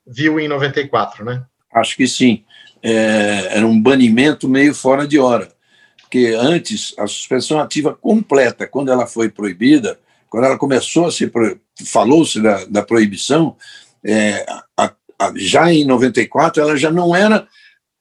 [0.08, 1.44] viu em 94, né?
[1.72, 2.44] Acho que sim.
[2.82, 5.48] É, era um banimento meio fora de hora.
[6.00, 9.98] Porque antes, a suspensão ativa completa, quando ela foi proibida,
[10.30, 11.30] quando ela começou a ser.
[11.84, 13.56] falou-se da, da proibição,
[14.02, 17.46] é, a, a, já em 94, ela já não era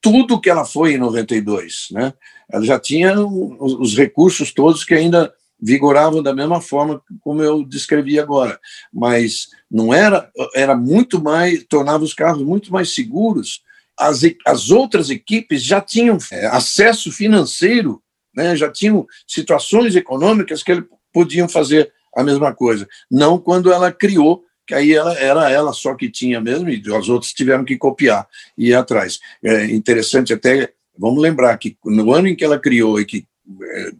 [0.02, 1.88] tudo que ela foi em 92.
[1.92, 2.14] Né?
[2.50, 8.20] Ela já tinha os recursos todos que ainda vigoravam da mesma forma como eu descrevi
[8.20, 8.60] agora,
[8.94, 13.62] mas não era, era muito mais, tornava os carros muito mais seguros.
[13.98, 18.02] As, as outras equipes já tinham é, acesso financeiro,
[18.36, 22.88] né, já tinham situações econômicas que eles podiam fazer a mesma coisa.
[23.10, 27.10] Não quando ela criou, que aí ela, era ela só que tinha mesmo, e os
[27.10, 29.20] outros tiveram que copiar e ir atrás.
[29.44, 33.26] É interessante até, vamos lembrar que no ano em que ela criou e que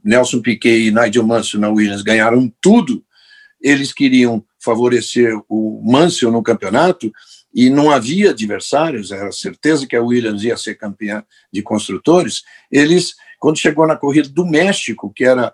[0.04, 3.04] Nelson Piquet e Nigel Mansell na Williams ganharam tudo,
[3.62, 7.12] eles queriam favorecer o Mansell no campeonato
[7.54, 12.44] e não havia adversários, era certeza que a Williams ia ser campeã de construtores.
[12.72, 15.54] Eles, quando chegou na corrida do México, que era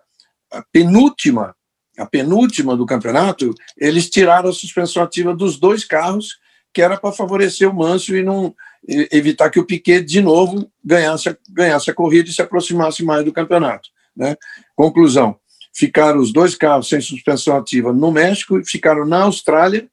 [0.51, 1.55] a penúltima,
[1.97, 6.39] a penúltima do campeonato, eles tiraram a suspensão ativa dos dois carros,
[6.73, 8.53] que era para favorecer o Mansell e não
[8.87, 13.31] evitar que o Piquet de novo ganhasse, ganhasse a corrida e se aproximasse mais do
[13.31, 13.89] campeonato.
[14.15, 14.35] Né?
[14.75, 15.37] Conclusão:
[15.73, 19.87] ficaram os dois carros sem suspensão ativa no México e ficaram na Austrália.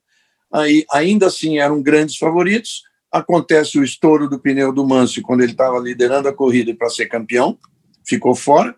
[0.53, 2.83] Aí, ainda assim, eram grandes favoritos.
[3.12, 7.07] Acontece o estouro do pneu do Mansell quando ele estava liderando a corrida para ser
[7.07, 7.59] campeão,
[8.05, 8.74] ficou fora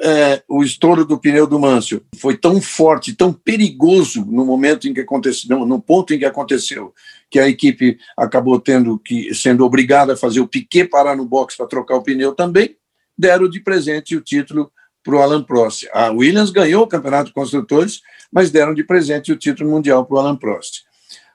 [0.00, 4.94] é, o estouro do pneu do Mansell foi tão forte, tão perigoso no momento em
[4.94, 6.92] que aconteceu, no ponto em que aconteceu,
[7.32, 11.56] que a equipe acabou tendo que sendo obrigada a fazer o Piquet parar no box
[11.56, 12.76] para trocar o pneu também,
[13.16, 14.70] deram de presente o título
[15.02, 15.88] para o Alan Prost.
[15.94, 20.14] A Williams ganhou o campeonato de construtores, mas deram de presente o título mundial para
[20.14, 20.82] o Alan Prost.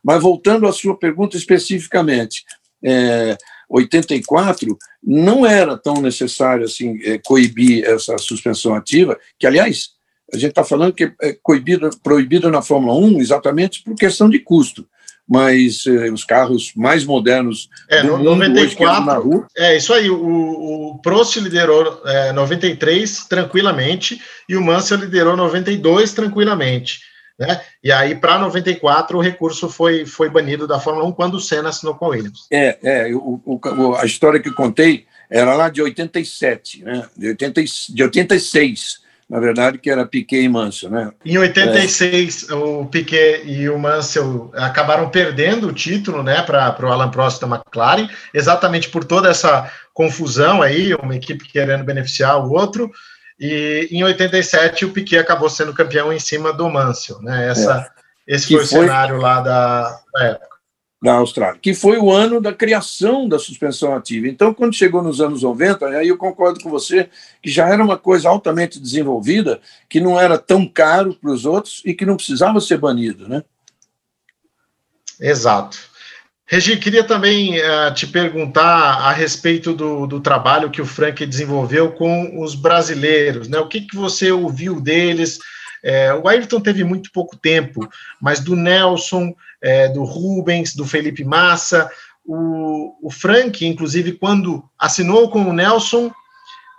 [0.03, 2.45] Mas voltando à sua pergunta especificamente,
[2.83, 3.35] é,
[3.67, 9.89] 84 não era tão necessário assim é, coibir essa suspensão ativa, que aliás
[10.31, 14.37] a gente está falando que é coibido, proibido na Fórmula 1 exatamente por questão de
[14.37, 14.87] custo.
[15.27, 19.47] Mas eh, os carros mais modernos é, do no, mundo 94, hoje na rua...
[19.57, 20.09] É, isso aí.
[20.09, 27.01] O, o Prost liderou é, 93 tranquilamente e o Mansell liderou 92 tranquilamente.
[27.37, 27.61] Né?
[27.83, 31.69] E aí, para 94, o recurso foi, foi banido da Fórmula 1 quando o Senna
[31.69, 32.47] assinou com a Williams.
[32.51, 37.05] É, é o, o, a história que contei era lá de 87, né?
[37.15, 41.11] de, 80, de 86 na verdade, que era Piquet e Mansell, né?
[41.25, 42.53] Em 86, é.
[42.53, 47.47] o Piquet e o Mansell acabaram perdendo o título, né, para o Alan Prost da
[47.47, 52.89] McLaren, exatamente por toda essa confusão aí, uma equipe querendo beneficiar o outro.
[53.37, 57.49] E em 87 o Piquet acabou sendo campeão em cima do Mansell, né?
[57.49, 57.91] Essa,
[58.27, 58.35] é.
[58.35, 60.46] Esse foi, foi, o cenário lá da, da época.
[60.99, 64.27] Da Austrália, que foi o ano da criação da suspensão ativa.
[64.27, 67.07] Então, quando chegou nos anos 90, aí eu concordo com você
[67.39, 71.83] que já era uma coisa altamente desenvolvida, que não era tão caro para os outros
[71.85, 73.43] e que não precisava ser banido, né?
[75.19, 75.77] Exato.
[76.49, 81.91] Regi, queria também uh, te perguntar a respeito do, do, trabalho que o Frank desenvolveu
[81.91, 83.59] com os brasileiros, né?
[83.59, 85.39] O que, que você ouviu deles?
[85.87, 87.87] É, o Ayrton teve muito pouco tempo,
[88.21, 91.89] mas do Nelson, é, do Rubens, do Felipe Massa,
[92.25, 96.11] o, o Frank, inclusive, quando assinou com o Nelson,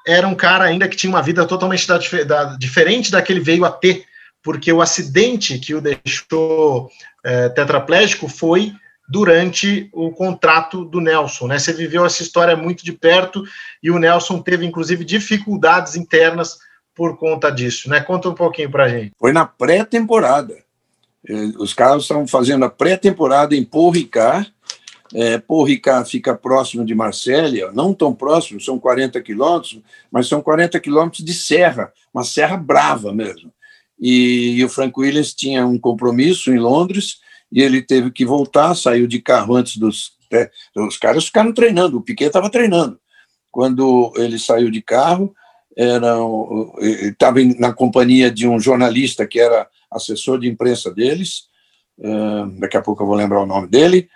[0.06, 3.40] era um cara ainda que tinha uma vida totalmente da, da, diferente da que ele
[3.40, 4.04] veio a ter,
[4.42, 6.90] porque o acidente que o deixou
[7.24, 8.74] é, tetraplégico foi
[9.08, 11.58] durante o contrato do Nelson, né?
[11.58, 13.42] Você viveu essa história muito de perto
[13.82, 16.58] e o Nelson teve inclusive dificuldades internas
[16.98, 18.00] por conta disso, né?
[18.00, 19.12] Conta um pouquinho para gente.
[19.16, 20.58] Foi na pré-temporada.
[21.24, 24.52] É, os caras estavam fazendo a pré-temporada em Paul Ricard.
[25.14, 29.80] É, Paul Ricard fica próximo de Marsella, não tão próximo, são 40 quilômetros,
[30.10, 33.50] mas são 40 quilômetros de serra, uma serra brava mesmo.
[33.98, 37.20] E, e o Frank Williams tinha um compromisso em Londres
[37.50, 40.12] e ele teve que voltar, saiu de carro antes dos.
[40.32, 42.98] É, os caras ficaram treinando, o Piquet estava treinando.
[43.52, 45.32] Quando ele saiu de carro,
[45.78, 51.44] estava na companhia de um jornalista que era assessor de imprensa deles,
[52.58, 54.08] daqui a pouco eu vou lembrar o nome dele,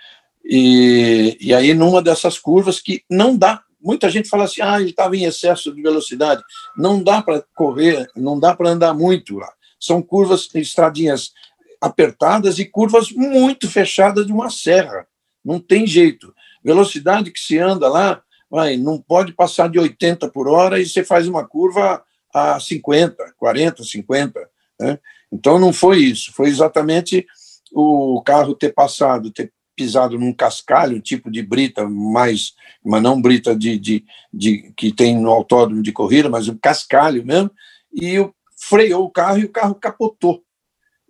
[0.45, 4.91] e, e aí numa dessas curvas que não dá, muita gente fala assim, ah, ele
[4.91, 6.43] estava em excesso de velocidade,
[6.77, 11.33] não dá para correr, não dá para andar muito lá, são curvas, estradinhas
[11.81, 15.07] apertadas e curvas muito fechadas de uma serra,
[15.45, 16.35] não tem jeito,
[16.65, 18.22] velocidade que se anda lá,
[18.53, 23.33] vai, não pode passar de 80 por hora e você faz uma curva a 50,
[23.39, 24.51] 40, 50.
[24.79, 24.99] Né?
[25.33, 27.27] Então não foi isso, foi exatamente
[27.73, 32.53] o carro ter passado, ter pisado num cascalho, tipo de brita mais,
[32.85, 37.25] mas não brita de, de, de que tem no autódromo de corrida, mas um cascalho
[37.25, 37.51] mesmo,
[37.91, 38.19] e
[38.55, 40.43] freou o carro e o carro capotou.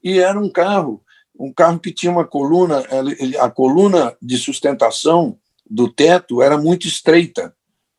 [0.03, 1.03] E era um carro,
[1.36, 2.84] um carro que tinha uma coluna,
[3.40, 5.36] a coluna de sustentação
[5.73, 7.55] do teto era muito estreita,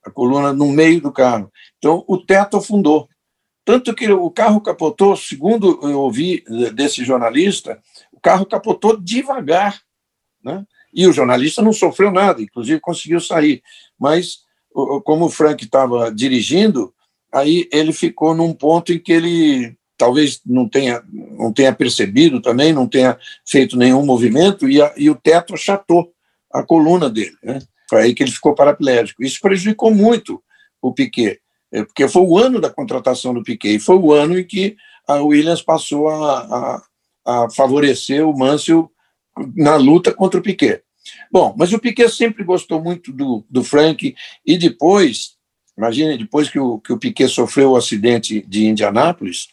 [0.06, 1.52] a coluna no meio do carro.
[1.80, 3.10] Então o teto afundou.
[3.66, 6.44] Tanto que o carro capotou, segundo eu ouvi
[6.76, 9.82] desse jornalista, o carro capotou devagar.
[10.44, 10.66] Né?
[10.94, 13.64] E o jornalista não sofreu nada, inclusive conseguiu sair.
[13.98, 14.40] Mas,
[15.04, 16.94] como o Frank estava dirigindo,
[17.34, 22.74] aí ele ficou num ponto em que ele talvez não tenha, não tenha percebido também,
[22.74, 26.13] não tenha feito nenhum movimento, e, a, e o teto achatou
[26.54, 27.36] a coluna dele.
[27.44, 27.60] Né?
[27.90, 29.24] Foi aí que ele ficou paraplégico.
[29.24, 30.42] Isso prejudicou muito
[30.82, 31.40] o Piquet.
[31.72, 34.78] É, porque foi o ano da contratação do Piquet, e foi o ano em que
[35.08, 36.82] a Williams passou a,
[37.26, 38.92] a, a favorecer o Mansell
[39.56, 40.84] na luta contra o Piquet.
[41.32, 45.36] Bom, mas o Piquet sempre gostou muito do, do Frank, e depois,
[45.76, 49.48] imagine, depois que o, que o Piquet sofreu o acidente de Indianápolis,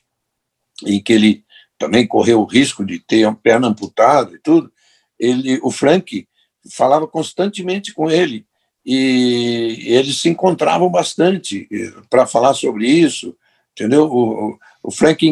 [0.84, 1.44] em que ele
[1.78, 4.70] também correu o risco de ter a perna amputada e tudo,
[5.18, 6.28] ele, o Frank
[6.68, 8.46] falava constantemente com ele,
[8.84, 11.68] e eles se encontravam bastante
[12.08, 13.36] para falar sobre isso,
[13.72, 14.10] entendeu?
[14.10, 15.24] O, o Frank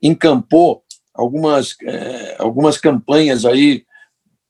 [0.00, 0.84] encampou
[1.14, 3.84] algumas, eh, algumas campanhas aí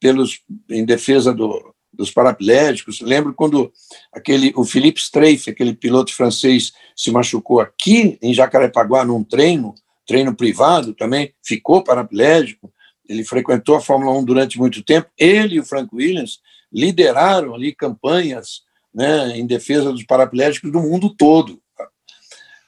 [0.01, 3.01] pelos, em defesa do, dos paraplégicos.
[3.01, 3.72] Lembro quando
[4.12, 9.74] aquele, o Philippe Streiff, aquele piloto francês, se machucou aqui em Jacarepaguá num treino,
[10.07, 12.72] treino privado também, ficou paraplégico.
[13.11, 15.11] Ele frequentou a Fórmula 1 durante muito tempo.
[15.18, 16.38] Ele e o Frank Williams
[16.72, 18.61] lideraram ali campanhas
[18.94, 21.61] né, em defesa dos paraplégicos do mundo todo.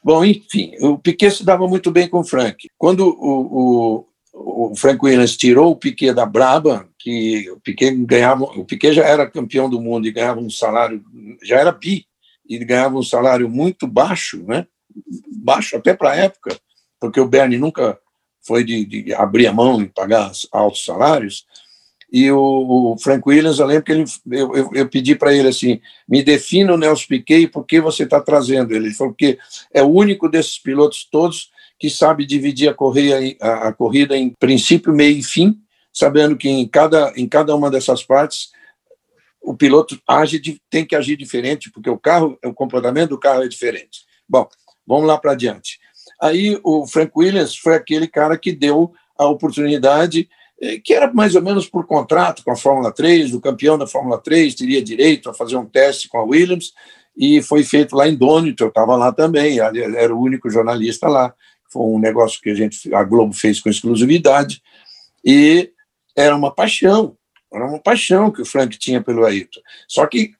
[0.03, 2.68] Bom, enfim, o Piquet se dava muito bem com o Frank.
[2.76, 8.43] Quando o, o, o Frank Williams tirou o Piquet da Braba, que o Piquet ganhava,
[8.43, 11.05] o Piquet já era campeão do mundo e ganhava um salário,
[11.40, 12.05] já era bi,
[12.49, 14.66] e ganhava um salário muito baixo, né?
[15.36, 16.59] Baixo até para a época,
[16.99, 17.97] porque o Bernie nunca
[18.43, 21.47] foi de, de abrir a mão e pagar altos salários.
[22.12, 25.49] E o, o Frank Williams, eu lembro que ele, eu, eu, eu pedi para ele
[25.49, 28.86] assim: me defina o Nelson Piquet e por que você está trazendo ele.
[28.86, 29.38] Ele falou que
[29.72, 34.30] é o único desses pilotos todos que sabe dividir a, correia, a, a corrida em
[34.30, 35.59] princípio, meio e fim,
[35.93, 38.51] sabendo que em cada, em cada uma dessas partes
[39.43, 40.40] o piloto age,
[40.70, 44.05] tem que agir diferente, porque o carro, o comportamento do carro é diferente.
[44.28, 44.49] Bom,
[44.86, 45.80] vamos lá para adiante.
[46.23, 50.29] Aí o Frank Williams foi aquele cara que deu a oportunidade
[50.62, 53.85] é, que era mais ou menos por contrato com a Fórmula 3, o campeão da
[53.85, 56.73] Fórmula 3 teria direito a fazer um teste com a Williams,
[57.16, 61.35] e foi feito lá em Donington, eu estava lá também, era o único jornalista lá,
[61.68, 64.62] foi um negócio que a gente, a Globo fez com exclusividade,
[65.25, 65.73] e
[66.16, 67.16] era uma paixão,
[67.53, 69.61] era uma paixão que o Frank tinha pelo Ayrton.
[69.89, 70.33] Só que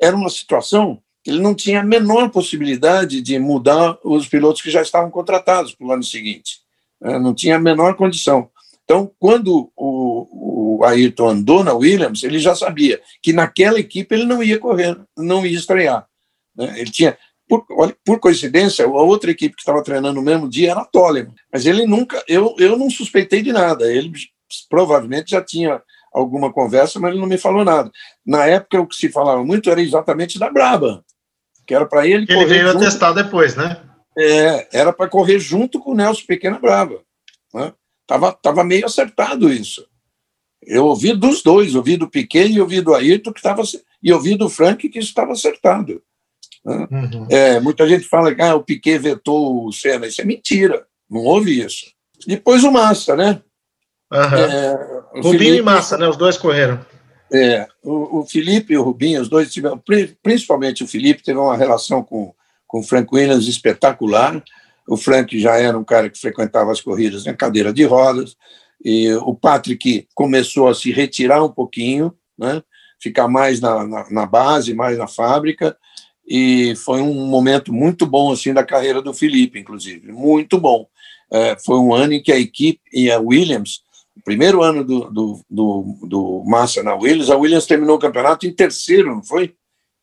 [0.00, 4.80] era uma situação ele não tinha a menor possibilidade de mudar os pilotos que já
[4.80, 6.60] estavam contratados para o ano seguinte,
[6.98, 7.18] né?
[7.18, 8.48] não tinha a menor condição.
[8.82, 14.24] Então, quando o, o Ayrton andou na Williams, ele já sabia que naquela equipe ele
[14.24, 16.06] não ia correr, não ia estrear.
[16.56, 16.80] Né?
[16.80, 17.66] Ele tinha, por,
[18.02, 21.66] por, coincidência, a outra equipe que estava treinando no mesmo dia era a Toleman, mas
[21.66, 23.92] ele nunca, eu, eu não suspeitei de nada.
[23.92, 24.10] Ele
[24.70, 27.90] provavelmente já tinha alguma conversa, mas ele não me falou nada.
[28.24, 31.04] Na época, o que se falava muito era exatamente da Braba,
[31.68, 32.24] que era para ele.
[32.26, 33.78] Ele veio junto, atestar depois, né?
[34.18, 37.02] É, era para correr junto com o Nelson Pequena Braba.
[37.52, 37.74] Né?
[38.06, 39.86] Tava, tava meio acertado isso.
[40.62, 43.62] Eu ouvi dos dois, ouvi do Piquet e ouvi do Ayrton, que estava
[44.02, 46.02] e ouvi do Frank que isso estava acertado.
[46.64, 46.88] Né?
[46.90, 47.26] Uhum.
[47.30, 50.06] É, muita gente fala que ah, o Piquet vetou o Senna.
[50.06, 51.86] Isso é mentira, não houve isso.
[52.26, 53.42] Depois o Massa, né?
[54.10, 54.18] Uhum.
[54.20, 54.72] É,
[55.16, 56.08] Rubinho Felipe, e Massa, né?
[56.08, 56.80] Os dois correram.
[57.32, 59.80] É, o, o Felipe e o Rubinho, os dois tiveram,
[60.22, 62.34] principalmente o Felipe, teve uma relação com,
[62.66, 64.42] com o Frank Williams espetacular.
[64.88, 68.36] O Frank já era um cara que frequentava as corridas em cadeira de rodas,
[68.82, 72.62] e o Patrick começou a se retirar um pouquinho, né?
[73.00, 75.76] ficar mais na, na, na base, mais na fábrica,
[76.26, 80.86] e foi um momento muito bom assim da carreira do Felipe, inclusive, muito bom.
[81.30, 83.82] É, foi um ano em que a equipe e a Williams
[84.18, 88.46] o primeiro ano do, do, do, do, Massa na Williams, a Williams terminou o campeonato
[88.46, 89.54] em terceiro, não foi?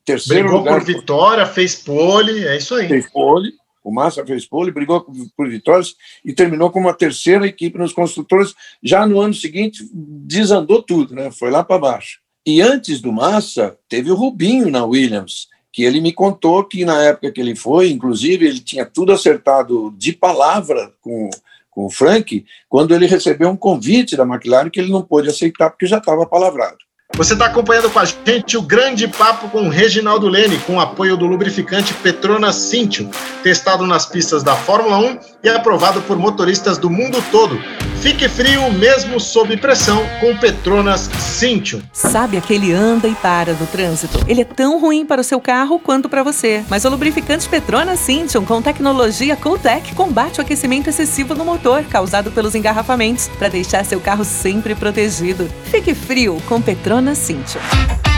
[0.04, 0.78] Terceiro Brigou lugar.
[0.78, 2.88] por vitória, fez pole, é isso aí.
[2.88, 3.52] Fez pole,
[3.84, 5.04] o Massa fez pole, brigou
[5.36, 5.94] por vitórias
[6.24, 8.54] e terminou como a terceira equipe nos construtores.
[8.82, 11.30] Já no ano seguinte, desandou tudo, né?
[11.30, 12.20] Foi lá para baixo.
[12.44, 17.02] E antes do Massa, teve o Rubinho na Williams, que ele me contou que na
[17.02, 21.28] época que ele foi, inclusive, ele tinha tudo acertado de palavra com
[21.76, 25.68] com o Frank, quando ele recebeu um convite da McLaren que ele não pôde aceitar
[25.68, 26.78] porque já estava palavrado.
[27.14, 31.16] Você está acompanhando com a gente o grande papo com o Reginaldo Lene, com apoio
[31.16, 33.10] do lubrificante Petronas Cintium,
[33.42, 37.60] testado nas pistas da Fórmula 1 e aprovado por motoristas do mundo todo.
[38.00, 41.80] Fique frio mesmo sob pressão com Petronas Cintium.
[41.92, 44.24] Sabe aquele anda e para no trânsito?
[44.28, 46.64] Ele é tão ruim para o seu carro quanto para você.
[46.68, 52.30] Mas o lubrificante Petronas Cintium com tecnologia Cooltech combate o aquecimento excessivo no motor causado
[52.30, 55.48] pelos engarrafamentos para deixar seu carro sempre protegido.
[55.64, 58.15] Fique frio com Petronas Ana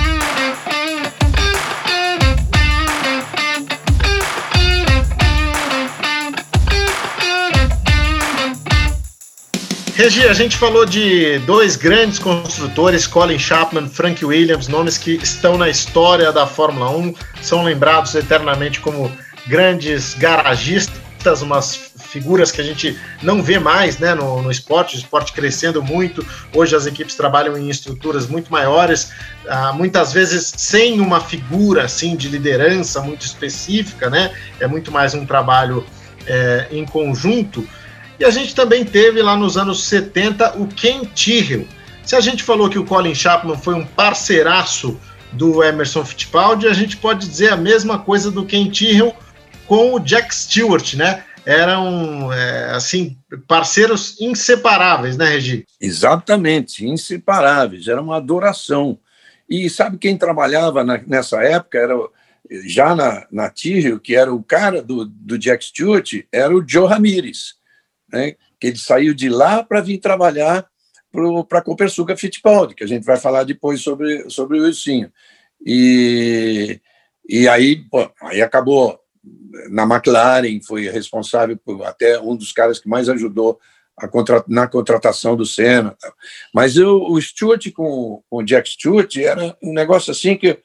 [9.99, 15.59] Regi, a gente falou de dois grandes construtores, Colin Chapman, Frank Williams, nomes que estão
[15.59, 19.11] na história da Fórmula 1, são lembrados eternamente como
[19.49, 24.99] grandes garagistas, umas figuras que a gente não vê mais né, no, no esporte, o
[25.01, 26.25] esporte crescendo muito.
[26.55, 29.11] Hoje as equipes trabalham em estruturas muito maiores,
[29.49, 34.33] ah, muitas vezes sem uma figura assim de liderança muito específica, né?
[34.61, 35.85] É muito mais um trabalho
[36.25, 37.67] é, em conjunto.
[38.19, 41.67] E a gente também teve lá nos anos 70 o Ken Tyrrell.
[42.05, 44.99] Se a gente falou que o Colin Chapman foi um parceiraço
[45.33, 49.15] do Emerson Fittipaldi, a gente pode dizer a mesma coisa do Ken Tyrrell
[49.67, 51.23] com o Jack Stewart, né?
[51.49, 53.17] eram, é, assim,
[53.47, 55.65] parceiros inseparáveis, né, Regi?
[55.81, 58.99] Exatamente, inseparáveis, era uma adoração.
[59.49, 61.79] E sabe quem trabalhava na, nessa época?
[61.79, 61.95] Era
[62.67, 66.87] já na, na Tyrrell, que era o cara do, do Jack Stewart, era o Joe
[66.87, 67.55] Ramirez,
[68.13, 68.35] né?
[68.61, 70.67] que ele saiu de lá para vir trabalhar
[71.49, 75.11] para a Copersuca Fittipaldi, que a gente vai falar depois sobre, sobre o Wilsinho.
[75.65, 76.81] E,
[77.29, 77.85] e aí,
[78.23, 78.99] aí acabou
[79.71, 83.59] na McLaren, foi responsável por até um dos caras que mais ajudou
[84.11, 85.97] contra, na contratação do Senna.
[86.55, 90.59] Mas eu, o Stewart com, com o Jack Stewart era um negócio assim que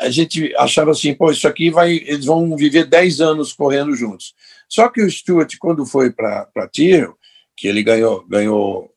[0.00, 4.34] a gente achava assim, pô, isso aqui vai, eles vão viver 10 anos correndo juntos.
[4.68, 7.16] Só que o Stewart, quando foi para Tiro,
[7.56, 8.92] que ele ganhou, ganhou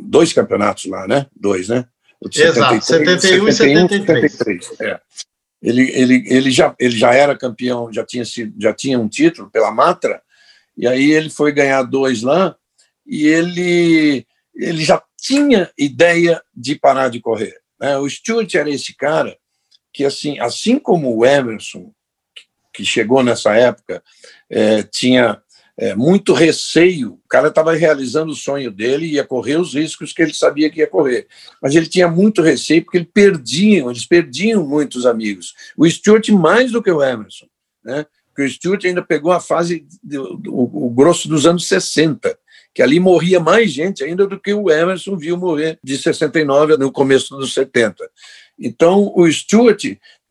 [0.00, 1.26] dois campeonatos lá, né?
[1.34, 1.86] Dois, né?
[2.34, 4.32] Exato, 71, 71 e 73.
[4.32, 5.00] 73 é
[5.62, 9.50] ele, ele, ele, já, ele já era campeão, já tinha, sido, já tinha um título
[9.50, 10.22] pela Matra,
[10.76, 12.56] e aí ele foi ganhar dois lá,
[13.06, 17.56] e ele, ele já tinha ideia de parar de correr.
[17.80, 17.96] Né?
[17.98, 19.36] O Stuart era esse cara
[19.92, 21.92] que, assim, assim como o Emerson,
[22.78, 24.00] que chegou nessa época,
[24.48, 25.42] é, tinha
[25.76, 27.14] é, muito receio.
[27.14, 30.78] O cara estava realizando o sonho dele, ia correr os riscos que ele sabia que
[30.78, 31.26] ia correr.
[31.60, 35.54] Mas ele tinha muito receio porque ele perdiam, eles perdiam muitos amigos.
[35.76, 37.46] O Stuart mais do que o Emerson,
[37.84, 38.06] né?
[38.28, 42.38] Porque o Stuart ainda pegou a fase, do, do, o grosso dos anos 60,
[42.72, 46.92] que ali morria mais gente ainda do que o Emerson viu morrer de 69 no
[46.92, 48.08] começo dos 70.
[48.56, 49.84] Então, o Stuart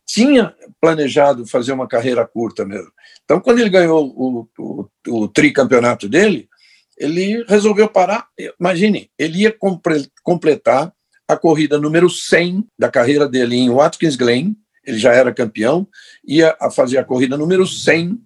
[0.07, 2.91] tinha planejado fazer uma carreira curta mesmo.
[3.25, 6.47] Então, quando ele ganhou o, o, o tricampeonato dele,
[6.97, 8.27] ele resolveu parar.
[8.59, 9.55] Imagine, ele ia
[10.23, 10.93] completar
[11.27, 14.55] a corrida número 100 da carreira dele em Watkins Glen,
[14.85, 15.85] ele já era campeão,
[16.25, 18.17] ia a fazer a corrida número 100.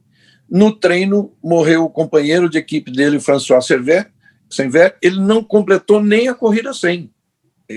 [0.48, 4.08] No treino, morreu o companheiro de equipe dele, François Servet,
[4.48, 7.10] Senver, ele não completou nem a corrida 100.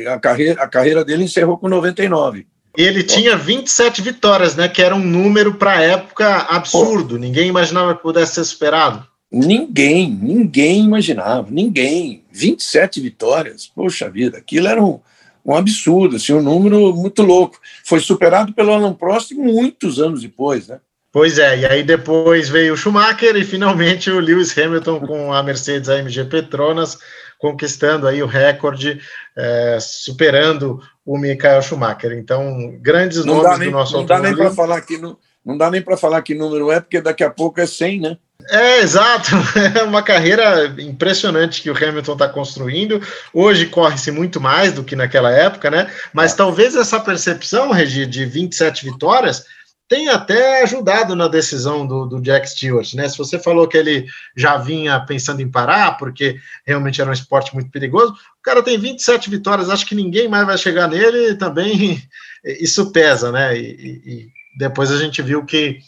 [0.08, 2.46] A carreira, a carreira dele encerrou com 99.
[2.76, 4.68] Ele tinha 27 vitórias, né?
[4.68, 7.14] Que era um número para a época absurdo.
[7.14, 7.20] Pô.
[7.20, 9.06] Ninguém imaginava que pudesse ser superado.
[9.30, 12.24] Ninguém, ninguém imaginava, ninguém.
[12.30, 15.00] 27 vitórias, poxa vida, aquilo era um,
[15.44, 17.58] um absurdo, assim, um número muito louco.
[17.84, 20.78] Foi superado pelo Alan Prost muitos anos depois, né?
[21.10, 25.42] Pois é, e aí depois veio o Schumacher e finalmente o Lewis Hamilton com a
[25.42, 26.98] Mercedes AMG Petronas
[27.38, 29.00] conquistando aí o recorde,
[29.36, 32.12] é, superando o Michael Schumacher.
[32.12, 35.58] Então, grandes não nomes nem, do nosso Não dá nem para falar que não, não
[35.58, 38.18] dá nem para falar que número é, porque daqui a pouco é 100, né?
[38.50, 39.30] É, exato.
[39.74, 43.00] É uma carreira impressionante que o Hamilton está construindo.
[43.32, 45.90] Hoje corre-se muito mais do que naquela época, né?
[46.12, 46.36] Mas é.
[46.36, 49.44] talvez essa percepção, Regi, de 27 vitórias
[49.88, 53.08] tem até ajudado na decisão do, do, Jack Stewart, né?
[53.08, 57.52] Se você falou que ele já vinha pensando em parar, porque realmente era um esporte
[57.54, 62.02] muito perigoso, o cara tem 27 vitórias, acho que ninguém mais vai chegar nele, também
[62.44, 63.56] isso pesa, né?
[63.56, 65.78] E, e depois a gente viu que,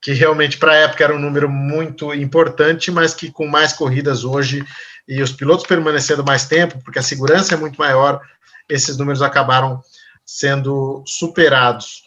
[0.00, 4.24] que realmente para a época era um número muito importante, mas que com mais corridas
[4.24, 4.64] hoje
[5.08, 8.20] e os pilotos permanecendo mais tempo, porque a segurança é muito maior,
[8.68, 9.80] esses números acabaram
[10.24, 12.02] sendo superados.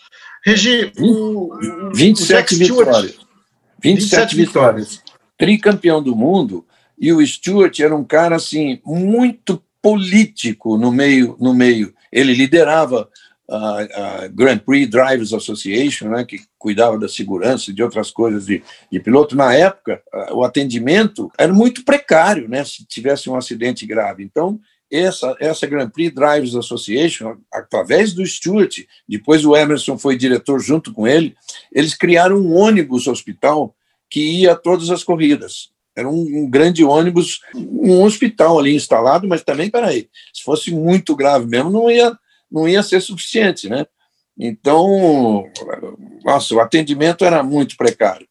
[0.45, 1.57] Regi, o,
[1.93, 3.17] 27 o vitórias.
[3.81, 5.03] 27, 27 vitórias.
[5.35, 6.65] Tricampeão do mundo.
[6.97, 11.93] E o Stewart era um cara assim muito político no meio, no meio.
[12.11, 13.09] Ele liderava
[13.49, 18.45] a, a Grand Prix Drivers Association, né, que cuidava da segurança e de outras coisas
[18.45, 19.35] de, de piloto.
[19.35, 24.23] Na época, o atendimento era muito precário, né, se tivesse um acidente grave.
[24.23, 24.59] Então,
[24.91, 28.77] essa, essa Grand Prix Drivers Association, através do Stewart,
[29.07, 31.35] depois o Emerson foi diretor junto com ele,
[31.71, 33.75] eles criaram um ônibus hospital
[34.09, 35.69] que ia a todas as corridas.
[35.95, 41.15] Era um, um grande ônibus, um hospital ali instalado, mas também, peraí, se fosse muito
[41.15, 42.17] grave mesmo, não ia,
[42.51, 43.85] não ia ser suficiente, né?
[44.37, 45.45] Então,
[46.23, 48.27] nossa, o atendimento era muito precário.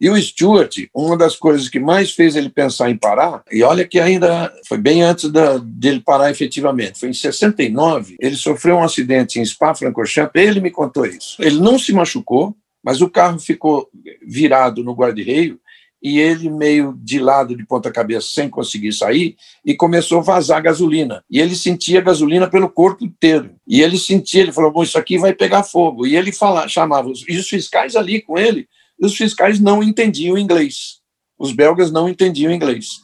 [0.00, 3.86] E o Stuart, uma das coisas que mais fez ele pensar em parar, e olha
[3.86, 8.84] que ainda foi bem antes da, dele parar efetivamente, foi em 69, ele sofreu um
[8.84, 11.36] acidente em Spa-Francorchamps, ele me contou isso.
[11.42, 13.88] Ele não se machucou, mas o carro ficou
[14.22, 15.58] virado no guarda-reio
[16.00, 20.62] e ele meio de lado de ponta cabeça sem conseguir sair e começou a vazar
[20.62, 21.24] gasolina.
[21.28, 23.50] E ele sentia gasolina pelo corpo inteiro.
[23.66, 26.06] E ele sentia ele falou bom isso aqui vai pegar fogo.
[26.06, 28.68] E ele fala, chamava e os fiscais ali com ele
[28.98, 31.00] e os fiscais não entendiam inglês.
[31.38, 33.00] Os belgas não entendiam inglês.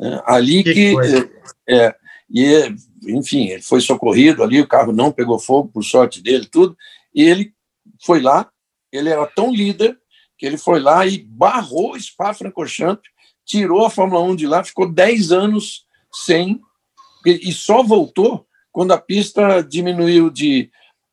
[0.00, 0.72] É, ali que.
[0.72, 0.96] que
[1.68, 1.94] é, é,
[2.30, 2.74] e,
[3.06, 6.76] enfim, ele foi socorrido ali, o carro não pegou fogo, por sorte dele, tudo.
[7.14, 7.52] E ele
[8.04, 8.48] foi lá,
[8.90, 9.98] ele era tão líder
[10.38, 13.10] que ele foi lá e barrou Spa-Francorchamps,
[13.44, 16.60] tirou a Fórmula 1 de lá, ficou 10 anos sem,
[17.24, 20.70] e só voltou quando a pista diminuiu de,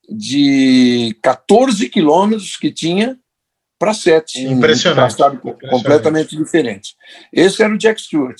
[0.10, 3.20] de 14 quilômetros que tinha
[3.80, 4.42] para sete.
[4.42, 5.16] Impressionante.
[5.22, 5.70] Um Impressionante.
[5.70, 6.96] completamente diferente.
[7.32, 8.38] Esse era o Jack Stewart,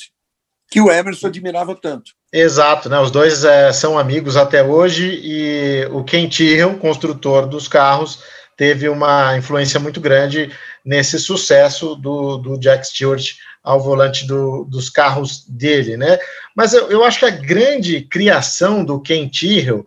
[0.70, 2.12] que o Emerson admirava tanto.
[2.32, 3.00] Exato, né?
[3.00, 8.22] Os dois é, são amigos até hoje e o Ken Tyrrell, construtor dos carros,
[8.56, 10.52] teve uma influência muito grande
[10.86, 16.20] nesse sucesso do, do Jack Stewart ao volante do, dos carros dele, né?
[16.56, 19.86] Mas eu, eu, acho que a grande criação do Ken Tyrrell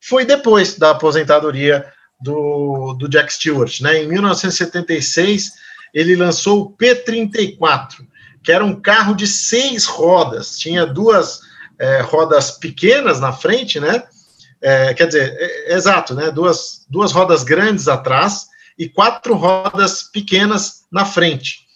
[0.00, 1.86] foi depois da aposentadoria
[2.20, 3.80] do, do Jack Stewart.
[3.80, 4.02] Né?
[4.02, 5.52] Em 1976,
[5.94, 8.06] ele lançou o P-34,
[8.42, 11.40] que era um carro de seis rodas, tinha duas
[11.78, 14.02] é, rodas pequenas na frente, né?
[14.60, 16.30] É, quer dizer, é, é, exato, né?
[16.30, 18.48] Duas, duas rodas grandes atrás
[18.78, 21.66] e quatro rodas pequenas na frente.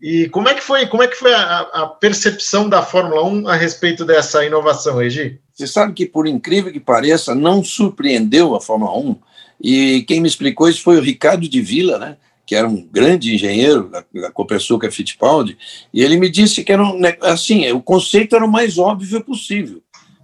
[0.00, 3.48] E como é que foi, como é que foi a, a percepção da Fórmula 1
[3.48, 5.40] a respeito dessa inovação, Regi?
[5.52, 9.16] Você sabe que, por incrível que pareça, não surpreendeu a Fórmula 1
[9.62, 12.16] e quem me explicou isso foi o Ricardo de Vila, né?
[12.44, 15.56] que era um grande engenheiro da, da Copersuca Fittipaldi,
[15.94, 19.80] e ele me disse que era um, assim, o conceito era o mais óbvio possível,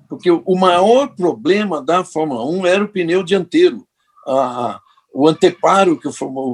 [0.09, 3.87] porque o, maior problema da Fórmula 1 era o pneu dianteiro,
[4.27, 4.81] a,
[5.15, 6.09] o anteparo, que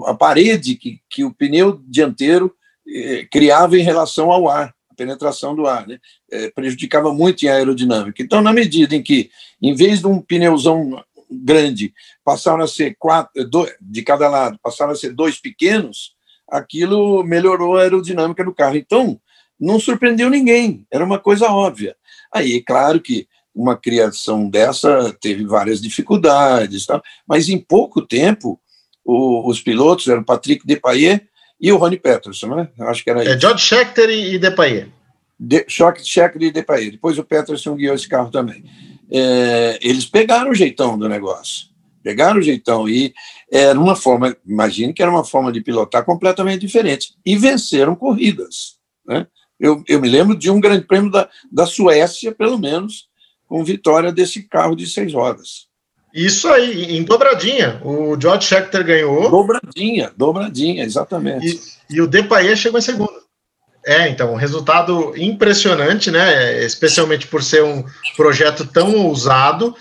[0.07, 2.55] a parede que, que o pneu dianteiro
[2.87, 5.99] eh, criava em relação ao ar, a penetração do ar, né?
[6.31, 8.23] Eh, prejudicava muito em aerodinâmica.
[8.23, 9.31] Então, na medida em que,
[9.61, 11.93] em vez de um pneuzão grande
[12.25, 16.15] passaram a ser quatro, dois, de cada lado, passaram a ser dois pequenos,
[16.49, 18.77] aquilo melhorou a aerodinâmica do carro.
[18.77, 19.21] Então,
[19.59, 21.97] não surpreendeu ninguém, era uma coisa óbvia.
[22.33, 27.01] Aí, claro que uma criação dessa teve várias dificuldades, tá?
[27.27, 28.61] mas em pouco tempo,
[29.05, 31.29] o, os pilotos eram Patrick Depailler
[31.61, 32.69] e o Ronnie Peterson, né?
[32.81, 33.39] Acho que era é.
[33.39, 34.89] George Scheckter e Depailler.
[35.39, 36.93] De, Scheckter e Depailler.
[36.93, 38.65] Depois o Peterson guiou esse carro também
[39.17, 41.69] é, eles pegaram o jeitão do negócio.
[42.03, 43.15] Pegaram o jeitão e
[43.51, 47.15] era uma forma, imagine que era uma forma de pilotar completamente diferente.
[47.25, 48.77] E venceram corridas.
[49.07, 49.27] Né?
[49.59, 53.09] Eu, eu me lembro de um grande prêmio da, da Suécia, pelo menos,
[53.47, 55.69] com vitória desse carro de seis rodas.
[56.13, 57.81] Isso aí, em dobradinha.
[57.85, 59.31] O George Scheckter ganhou.
[59.31, 61.61] Dobradinha, dobradinha, exatamente.
[61.91, 63.24] E, e o Depailler chegou em segundo.
[63.87, 66.65] É, então, um resultado impressionante, né?
[66.65, 67.85] Especialmente por ser um
[68.17, 69.75] projeto tão ousado.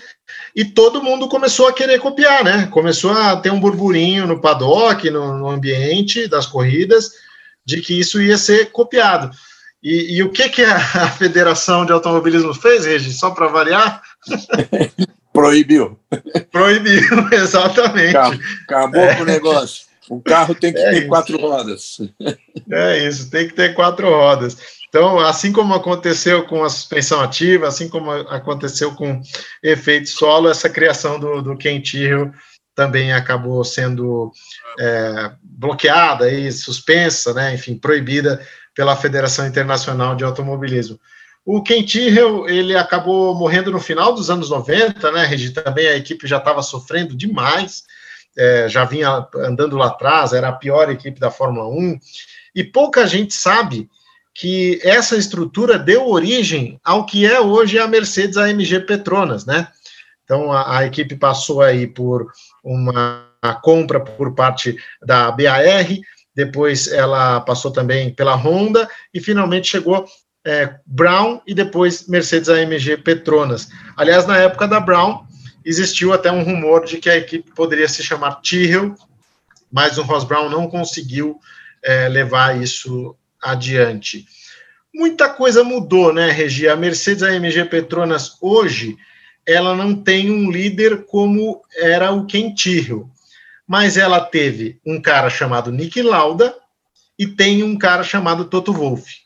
[0.54, 2.68] E todo mundo começou a querer copiar, né?
[2.70, 7.12] Começou a ter um burburinho no paddock, no, no ambiente das corridas,
[7.64, 9.30] de que isso ia ser copiado.
[9.82, 13.12] E, e o que, que a, a, Federação de Automobilismo fez, Regi?
[13.12, 14.00] Só para variar?
[15.32, 15.98] Proibiu.
[16.52, 17.02] Proibiu,
[17.32, 18.16] exatamente.
[18.16, 19.14] Acabou, acabou é.
[19.16, 19.86] com o negócio.
[20.10, 21.08] Um carro tem que é ter isso.
[21.08, 21.96] quatro rodas.
[22.70, 24.56] É isso, tem que ter quatro rodas.
[24.88, 29.20] Então, assim como aconteceu com a suspensão ativa, assim como aconteceu com
[29.62, 32.32] efeito solo, essa criação do, do Kentirro
[32.74, 34.32] também acabou sendo
[34.78, 38.44] é, bloqueada e suspensa, né, enfim, proibida
[38.74, 40.98] pela Federação Internacional de Automobilismo.
[41.46, 45.50] O Tyrrell, ele acabou morrendo no final dos anos 90, né, Regi?
[45.50, 47.84] Também a equipe já estava sofrendo demais,
[48.36, 51.98] é, já vinha andando lá atrás, era a pior equipe da Fórmula 1,
[52.54, 53.88] e pouca gente sabe
[54.34, 59.68] que essa estrutura deu origem ao que é hoje a Mercedes AMG Petronas, né?
[60.24, 62.26] Então a, a equipe passou aí por
[62.62, 63.28] uma
[63.62, 65.86] compra por parte da BAR,
[66.34, 70.04] depois ela passou também pela Honda e finalmente chegou
[70.44, 73.68] é, Brown e depois Mercedes AMG Petronas.
[73.96, 75.24] Aliás, na época da Brown
[75.64, 78.94] existiu até um rumor de que a equipe poderia se chamar Tyrrell,
[79.72, 81.40] mas o Ross Brown não conseguiu
[81.82, 84.26] é, levar isso adiante.
[84.94, 86.68] Muita coisa mudou, né, Regi?
[86.68, 88.96] A Mercedes AMG Petronas hoje,
[89.46, 93.10] ela não tem um líder como era o Ken Tyrrell,
[93.66, 96.54] mas ela teve um cara chamado Nick Lauda
[97.18, 99.23] e tem um cara chamado Toto Wolff.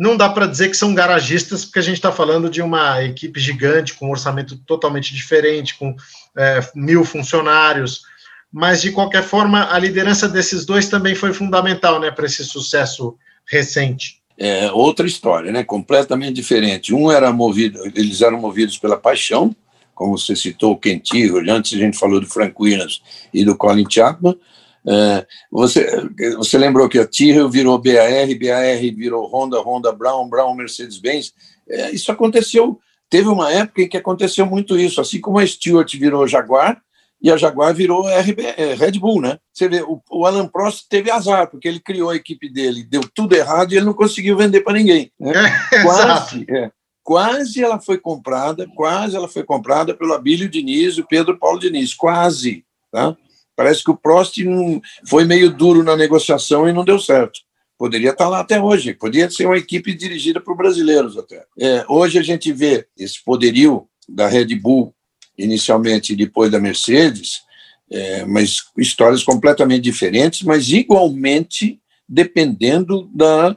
[0.00, 3.38] Não dá para dizer que são garagistas, porque a gente está falando de uma equipe
[3.38, 5.94] gigante, com um orçamento totalmente diferente, com
[6.38, 8.00] é, mil funcionários,
[8.50, 13.14] mas de qualquer forma, a liderança desses dois também foi fundamental né, para esse sucesso
[13.46, 14.22] recente.
[14.38, 15.62] É outra história, né?
[15.62, 16.94] Completamente diferente.
[16.94, 19.54] Um era movido, eles eram movidos pela paixão,
[19.94, 23.02] como você citou o Kenty, antes a gente falou do Frank Williams
[23.34, 24.34] e do Colin Chapman.
[24.86, 30.54] É, você, você lembrou que a Tyrrell virou BAR, BAR virou Honda, Honda Brown, Brown
[30.54, 31.32] Mercedes-Benz.
[31.68, 32.78] É, isso aconteceu,
[33.08, 36.80] teve uma época em que aconteceu muito isso, assim como a Stewart virou Jaguar,
[37.22, 39.38] e a Jaguar virou RB, é, Red Bull, né?
[39.52, 43.02] Você vê, o, o, Alan Prost teve azar, porque ele criou a equipe dele, deu
[43.14, 45.12] tudo errado e ele não conseguiu vender para ninguém.
[45.20, 45.32] Né?
[45.72, 46.46] É, quase,
[47.02, 51.58] quase ela foi comprada, quase ela foi comprada pelo Abílio Diniz e o Pedro Paulo
[51.58, 53.14] Diniz, quase, tá?
[53.60, 54.38] Parece que o Prost
[55.04, 57.40] foi meio duro na negociação e não deu certo.
[57.76, 61.44] Poderia estar lá até hoje, poderia ser uma equipe dirigida por brasileiros até.
[61.58, 64.94] É, hoje a gente vê esse poderio da Red Bull
[65.36, 67.42] inicialmente e depois da Mercedes,
[67.90, 73.54] é, mas histórias completamente diferentes, mas igualmente dependendo da,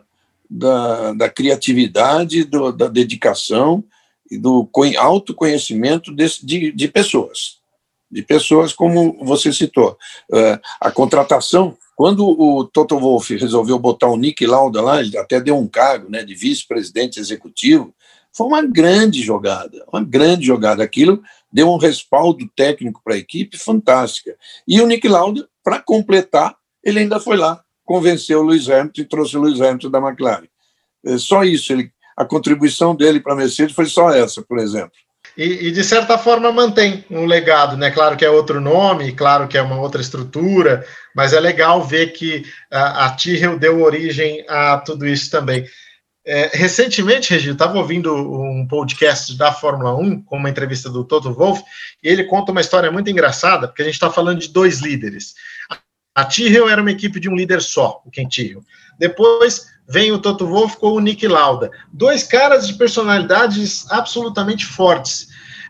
[0.49, 3.81] da, da criatividade, do, da dedicação
[4.29, 7.62] e do autoconhecimento de, de, de pessoas.
[8.13, 9.97] De pessoas como você citou.
[10.31, 15.41] É, a contratação, quando o Toto Wolff resolveu botar o Nick Lauda lá, ele até
[15.41, 17.93] deu um cargo né, de vice-presidente executivo,
[18.31, 20.83] foi uma grande jogada, uma grande jogada.
[20.83, 24.35] Aquilo deu um respaldo técnico para a equipe fantástica.
[24.67, 29.05] E o Nick Lauda, para completar, ele ainda foi lá, convenceu o Luiz Hamilton e
[29.05, 30.47] trouxe o Luiz Hamilton da McLaren.
[31.05, 34.93] É só isso, ele, a contribuição dele para a Mercedes foi só essa, por exemplo.
[35.35, 37.89] E, e, de certa forma mantém um legado, né?
[37.89, 42.13] Claro que é outro nome, claro que é uma outra estrutura, mas é legal ver
[42.13, 45.65] que a, a Tyrrell deu origem a tudo isso também.
[46.25, 51.33] É, recentemente, Regi, estava ouvindo um podcast da Fórmula 1, com uma entrevista do Toto
[51.33, 51.61] Wolff,
[52.01, 55.33] e ele conta uma história muito engraçada, porque a gente está falando de dois líderes.
[56.15, 58.63] A Tyrrell era uma equipe de um líder só, o Ken Tyrrell.
[58.99, 61.71] Depois vem o Toto Wolff com o Nick Lauda.
[61.91, 65.27] Dois caras de personalidades absolutamente fortes.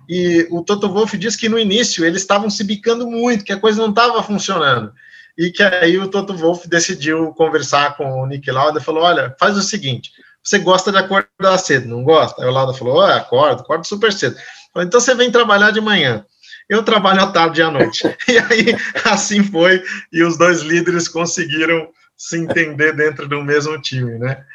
[0.07, 3.59] E o Toto Wolff diz que no início eles estavam se bicando muito, que a
[3.59, 4.91] coisa não estava funcionando.
[5.37, 9.35] E que aí o Toto Wolff decidiu conversar com o Nick Lauda e falou: olha,
[9.39, 10.11] faz o seguinte
[10.43, 12.43] você gosta de acordar cedo, não gosta?
[12.43, 14.35] Aí o Lauda falou, oh, acordo, acordo super cedo.
[14.75, 16.25] Então você vem trabalhar de manhã.
[16.67, 18.03] Eu trabalho à tarde e à noite.
[18.27, 21.87] e aí, assim foi, e os dois líderes conseguiram
[22.23, 24.45] se entender dentro do mesmo time, né?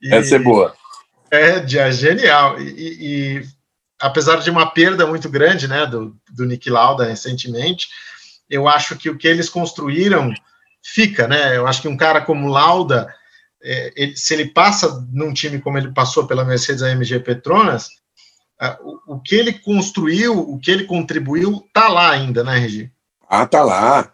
[0.00, 0.74] E, Essa é boa.
[1.30, 2.60] É, é genial.
[2.60, 3.44] E, e,
[3.98, 7.88] apesar de uma perda muito grande, né, do, do Nick Lauda recentemente,
[8.48, 10.34] eu acho que o que eles construíram
[10.82, 11.56] fica, né?
[11.56, 13.08] Eu acho que um cara como Lauda
[13.62, 17.88] é, ele, se ele passa num time como ele passou pela Mercedes AMG Petronas,
[18.60, 22.92] é, o, o, que ele construiu, o que ele contribuiu, tá lá ainda, né, Regi?
[23.26, 24.12] Ah, tá lá,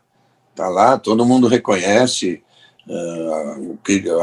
[0.54, 2.40] tá lá, todo mundo reconhece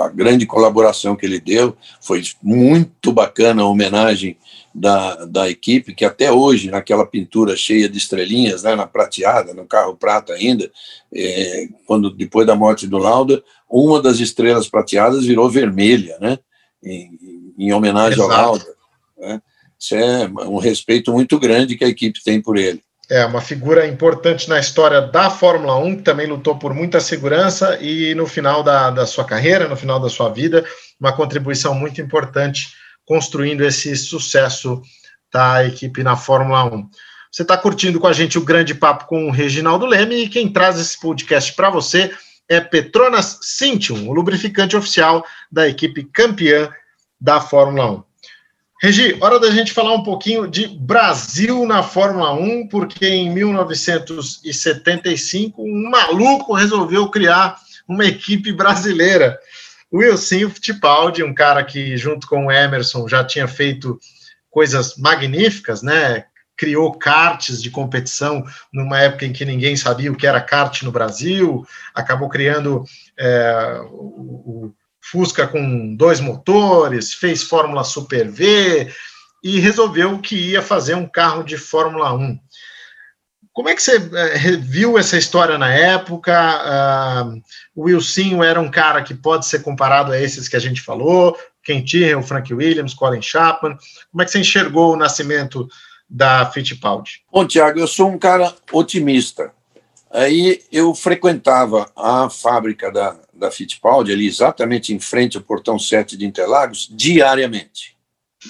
[0.03, 4.37] a grande colaboração que ele deu, foi muito bacana a homenagem
[4.73, 9.65] da, da equipe, que até hoje, naquela pintura cheia de estrelinhas, né, na prateada, no
[9.65, 10.71] carro prata ainda,
[11.13, 16.37] é, quando depois da morte do Lauda, uma das estrelas prateadas virou vermelha, né,
[16.83, 18.31] em, em homenagem Exato.
[18.31, 18.75] ao Lauda.
[19.17, 19.41] Né?
[19.79, 22.81] Isso é um respeito muito grande que a equipe tem por ele.
[23.09, 27.77] É, uma figura importante na história da Fórmula 1, que também lutou por muita segurança
[27.81, 30.65] e no final da, da sua carreira, no final da sua vida,
[30.99, 32.73] uma contribuição muito importante
[33.05, 34.81] construindo esse sucesso
[35.31, 36.89] da equipe na Fórmula 1.
[37.31, 40.51] Você está curtindo com a gente o grande papo com o Reginaldo Leme e quem
[40.51, 42.13] traz esse podcast para você
[42.49, 46.69] é Petronas Cintium, o lubrificante oficial da equipe campeã
[47.19, 48.06] da Fórmula 1.
[48.79, 55.63] Regi, hora da gente falar um pouquinho de Brasil na Fórmula 1, porque em 1975
[55.63, 57.57] um maluco resolveu criar
[57.87, 59.39] uma equipe brasileira.
[59.91, 63.99] O Wilson Fittipaldi, um cara que junto com o Emerson já tinha feito
[64.51, 66.25] coisas magníficas, né?
[66.55, 70.91] Criou karts de competição numa época em que ninguém sabia o que era kart no
[70.91, 71.65] Brasil,
[71.95, 72.83] acabou criando
[73.17, 74.71] é, o,
[75.11, 78.91] Fusca com dois motores, fez Fórmula Super V
[79.43, 82.37] e resolveu que ia fazer um carro de Fórmula 1.
[83.53, 86.33] Como é que você é, viu essa história na época?
[86.35, 87.41] Uh,
[87.75, 91.35] o Wilson era um cara que pode ser comparado a esses que a gente falou,
[91.63, 93.77] Ken Tyrrell, Frank Williams, Colin Chapman.
[94.11, 95.67] Como é que você enxergou o nascimento
[96.07, 97.23] da Fittipaldi?
[97.31, 99.51] Bom, Tiago, eu sou um cara otimista.
[100.11, 106.17] Aí eu frequentava a fábrica da, da Fittipaldi, ali exatamente em frente ao portão 7
[106.17, 107.95] de Interlagos, diariamente.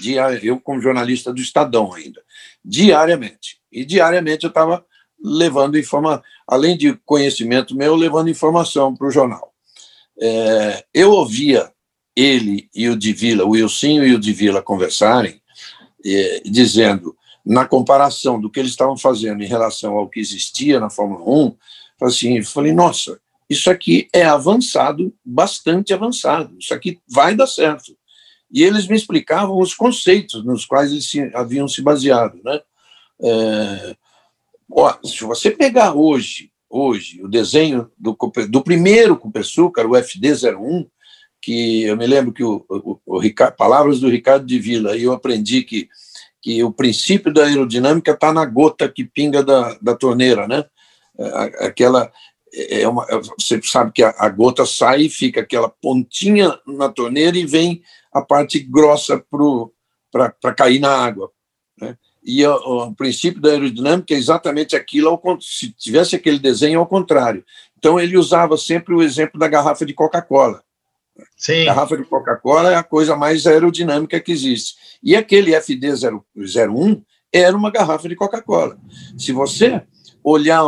[0.01, 2.21] Diari eu, como jornalista do Estadão ainda,
[2.63, 3.59] diariamente.
[3.71, 4.85] E diariamente eu estava
[5.23, 9.53] levando informação, além de conhecimento meu, levando informação para o jornal.
[10.19, 11.71] É, eu ouvia
[12.15, 15.41] ele e o de Vila, o Wilson e o de Vila conversarem,
[16.05, 17.15] é, dizendo,
[17.45, 21.55] na comparação do que eles estavam fazendo em relação ao que existia na Fórmula 1,
[22.01, 23.19] assim, eu falei, nossa,
[23.49, 27.97] isso aqui é avançado, bastante avançado, isso aqui vai dar certo.
[28.51, 32.39] E eles me explicavam os conceitos nos quais eles se, haviam se baseado.
[32.43, 32.59] Né?
[33.21, 33.95] É,
[34.71, 38.17] ó, se você pegar hoje, hoje o desenho do,
[38.49, 40.87] do primeiro Copersucar, o FD01,
[41.41, 45.03] que eu me lembro que o, o, o Ricardo, palavras do Ricardo de Vila, e
[45.03, 45.87] eu aprendi que,
[46.41, 50.65] que o princípio da aerodinâmica está na gota que pinga da, da torneira, né?
[51.19, 52.11] É, aquela
[52.53, 56.57] é, é uma, é, você sabe que a, a, gota sai e fica aquela pontinha
[56.65, 57.81] na torneira e vem
[58.13, 59.23] a parte grossa
[60.11, 61.31] para cair na água.
[61.79, 61.97] Né?
[62.23, 66.87] E o, o, princípio da aerodinâmica é exatamente aquilo, ao, se tivesse aquele desenho, ao
[66.87, 67.43] contrário.
[67.77, 70.63] Então, ele usava sempre o exemplo da garrafa de Coca-Cola.
[71.35, 71.63] Sim.
[71.63, 74.75] A garrafa de Coca-Cola é a coisa mais aerodinâmica que existe.
[75.01, 78.77] E aquele FD01 era uma garrafa de Coca-Cola.
[79.17, 79.81] Se você
[80.23, 80.63] olhar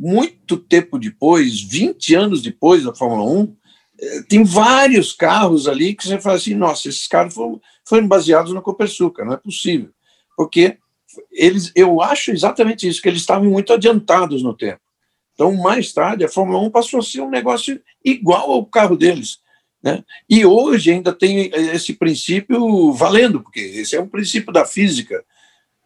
[0.00, 3.56] muito tempo depois, 20 anos depois da Fórmula 1,
[4.00, 8.54] eh, tem vários carros ali que você fala assim, nossa, esses carros foram, foram baseados
[8.54, 9.90] no Copersucar, não é possível.
[10.34, 10.78] Porque
[11.30, 14.80] eles, eu acho exatamente isso, que eles estavam muito adiantados no tempo.
[15.34, 19.38] Então, mais tarde, a Fórmula 1 passou a ser um negócio igual ao carro deles.
[19.82, 20.02] Né?
[20.28, 25.22] E hoje ainda tem esse princípio valendo, porque esse é um princípio da física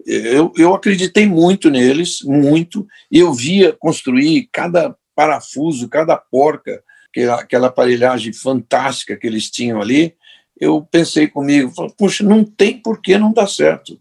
[0.06, 7.34] eu, eu acreditei muito neles, muito, e eu via construir cada parafuso, cada porca, aquela,
[7.40, 10.14] aquela aparelhagem fantástica que eles tinham ali,
[10.60, 13.98] eu pensei comigo, puxa, não tem por que não dar certo.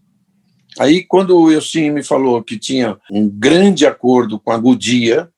[0.78, 5.28] Aí, quando o Elcim me falou que tinha um grande acordo com a Goodyear,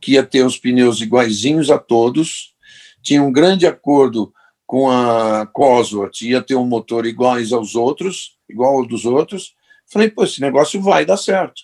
[0.00, 2.54] que ia ter os pneus iguaizinhos a todos,
[3.02, 4.32] tinha um grande acordo
[4.66, 9.54] com a Cosworth, ia ter um motor iguais aos outros, igual ao dos outros,
[9.90, 11.62] Falei, pô, esse negócio vai dar certo.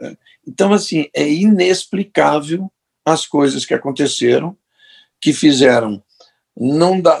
[0.00, 0.16] É.
[0.46, 2.70] Então, assim, é inexplicável
[3.04, 4.56] as coisas que aconteceram,
[5.20, 6.02] que fizeram
[6.56, 7.20] não dar.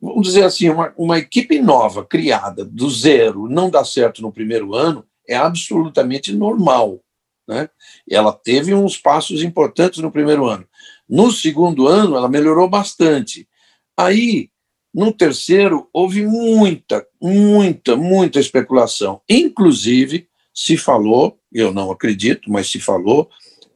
[0.00, 4.74] Vamos dizer assim, uma, uma equipe nova, criada do zero, não dar certo no primeiro
[4.74, 7.00] ano, é absolutamente normal.
[7.48, 7.68] Né?
[8.10, 10.66] Ela teve uns passos importantes no primeiro ano.
[11.08, 13.48] No segundo ano, ela melhorou bastante.
[13.96, 14.50] Aí
[14.96, 19.20] no terceiro, houve muita, muita, muita especulação.
[19.28, 23.28] Inclusive, se falou, eu não acredito, mas se falou,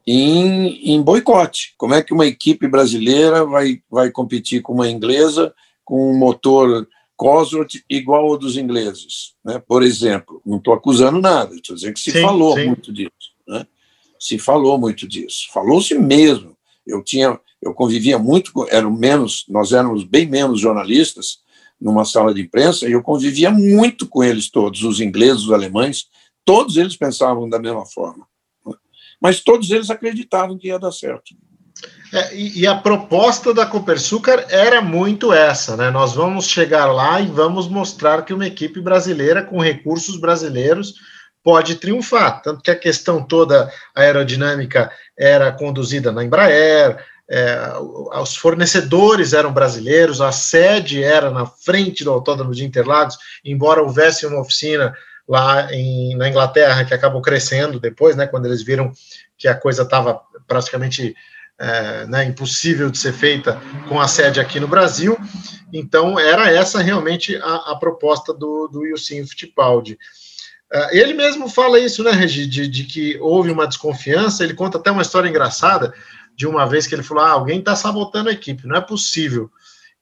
[0.06, 1.74] em, em boicote.
[1.76, 5.54] Como é que uma equipe brasileira vai, vai competir com uma inglesa
[5.84, 9.34] com um motor Cosworth igual ao dos ingleses?
[9.44, 9.62] Né?
[9.68, 12.64] Por exemplo, não estou acusando nada, estou dizendo que se sim, falou sim.
[12.64, 13.10] muito disso.
[13.46, 13.66] Né?
[14.18, 15.48] Se falou muito disso.
[15.52, 16.56] Falou-se mesmo.
[16.86, 21.38] Eu tinha eu convivia muito, eram menos, nós éramos bem menos jornalistas
[21.80, 26.06] numa sala de imprensa, e eu convivia muito com eles todos, os ingleses, os alemães,
[26.44, 28.26] todos eles pensavam da mesma forma.
[29.20, 31.34] Mas todos eles acreditavam que ia dar certo.
[32.12, 35.90] É, e, e, a proposta da Copersucar era muito essa, né?
[35.90, 40.94] Nós vamos chegar lá e vamos mostrar que uma equipe brasileira com recursos brasileiros
[41.42, 42.42] pode triunfar.
[42.42, 46.98] Tanto que a questão toda aerodinâmica era conduzida na Embraer,
[47.30, 47.72] é,
[48.20, 54.26] os fornecedores eram brasileiros, a sede era na frente do Autódromo de Interlagos, embora houvesse
[54.26, 54.92] uma oficina
[55.28, 58.92] lá em, na Inglaterra que acabou crescendo depois, né, quando eles viram
[59.38, 61.14] que a coisa estava praticamente
[61.56, 65.16] é, né, impossível de ser feita com a sede aqui no Brasil.
[65.72, 69.96] Então, era essa realmente a, a proposta do, do Yusin Fittipaldi.
[70.72, 74.42] Uh, ele mesmo fala isso, né, Regi, de, de, que houve uma desconfiança.
[74.42, 75.94] Ele conta até uma história engraçada
[76.36, 79.50] de uma vez que ele falou: ah, alguém está sabotando a equipe, não é possível.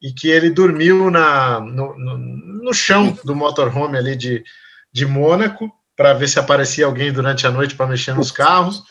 [0.00, 4.44] E que ele dormiu na, no, no, no chão do motorhome ali de,
[4.92, 8.84] de Mônaco para ver se aparecia alguém durante a noite para mexer nos carros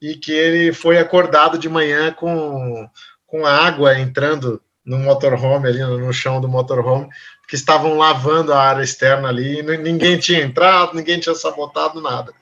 [0.00, 2.88] e que ele foi acordado de manhã com,
[3.26, 7.08] com água entrando no motorhome ali no, chão do motorhome
[7.46, 12.32] que estavam lavando a área externa ali e ninguém tinha entrado, ninguém tinha sabotado nada.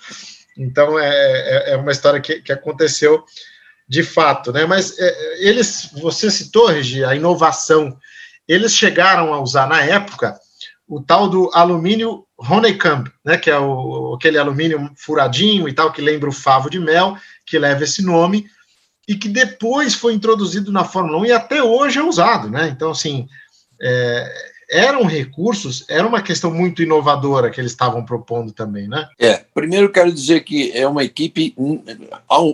[0.56, 3.24] Então é, é, é uma história que, que aconteceu
[3.88, 4.66] de fato, né?
[4.66, 7.96] Mas é, eles, você citou, Regi, a inovação.
[8.46, 10.38] Eles chegaram a usar na época
[10.86, 13.38] o tal do alumínio Honeycomb, né?
[13.38, 17.16] Que é o, aquele alumínio furadinho e tal que lembra o favo de mel,
[17.46, 18.46] que leva esse nome
[19.08, 22.68] e que depois foi introduzido na Fórmula 1 e até hoje é usado, né?
[22.68, 23.26] Então, assim,
[23.80, 29.08] é, eram recursos, era uma questão muito inovadora que eles estavam propondo também, né?
[29.18, 31.82] É, primeiro quero dizer que é uma equipe hum,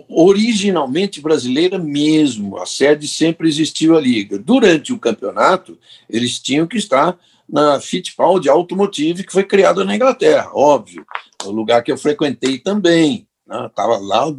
[0.07, 4.23] originalmente brasileira mesmo, a sede sempre existiu ali.
[4.23, 5.77] Durante o campeonato,
[6.09, 11.05] eles tinham que estar na Fittipaldi Automotive, que foi criada na Inglaterra, óbvio,
[11.43, 13.27] o lugar que eu frequentei também,
[13.67, 14.05] estava né?
[14.07, 14.37] lá o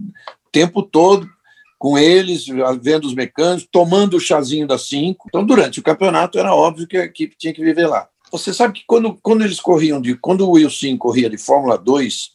[0.51, 1.29] tempo todo
[1.79, 2.47] com eles,
[2.81, 5.27] vendo os mecânicos, tomando o chazinho das cinco.
[5.29, 8.09] Então, durante o campeonato, era óbvio que a equipe tinha que viver lá.
[8.33, 10.17] Você sabe que quando, quando eles corriam de.
[10.17, 12.31] Quando o Wilson corria de Fórmula 2,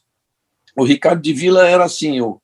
[0.78, 2.42] o Ricardo de Vila era assim, o,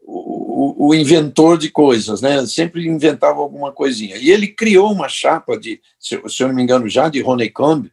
[0.00, 2.44] o, o, inventor de coisas, né?
[2.46, 4.16] Sempre inventava alguma coisinha.
[4.16, 7.90] E ele criou uma chapa de, se, se eu não me engano, já de Honeycomb,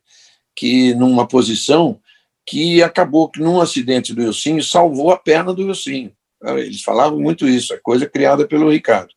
[0.56, 2.00] que numa posição
[2.46, 6.12] que acabou que num acidente do Wilson salvou a perna do Wilson.
[6.58, 9.14] Eles falavam muito isso, a coisa criada pelo Ricardo.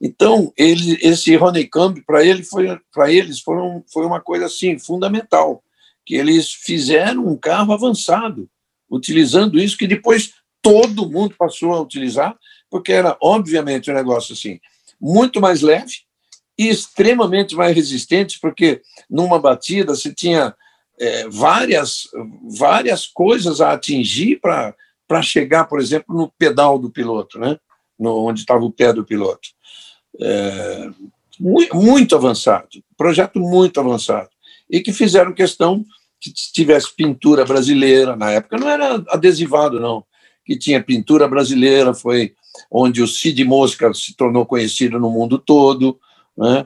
[0.00, 3.56] Então, ele, esse Honeycomb, para ele foi, para eles, foi,
[3.92, 5.62] foi uma coisa assim fundamental,
[6.06, 8.48] que eles fizeram um carro avançado,
[8.90, 12.36] utilizando isso que depois todo mundo passou a utilizar,
[12.70, 14.58] porque era, obviamente, um negócio assim,
[15.00, 15.96] muito mais leve
[16.58, 20.54] e extremamente mais resistente, porque numa batida você tinha
[20.98, 22.08] é, várias,
[22.58, 24.74] várias coisas a atingir para
[25.10, 27.58] para chegar, por exemplo, no pedal do piloto, né?
[27.98, 29.48] No, onde estava o pé do piloto.
[30.20, 30.88] É,
[31.40, 34.28] muito, muito avançado, projeto muito avançado.
[34.70, 35.84] E que fizeram questão
[36.20, 40.04] que tivesse pintura brasileira, na época não era adesivado, não,
[40.44, 42.32] que tinha pintura brasileira, foi
[42.70, 45.98] onde o Cid Mosca se tornou conhecido no mundo todo.
[46.38, 46.64] Né?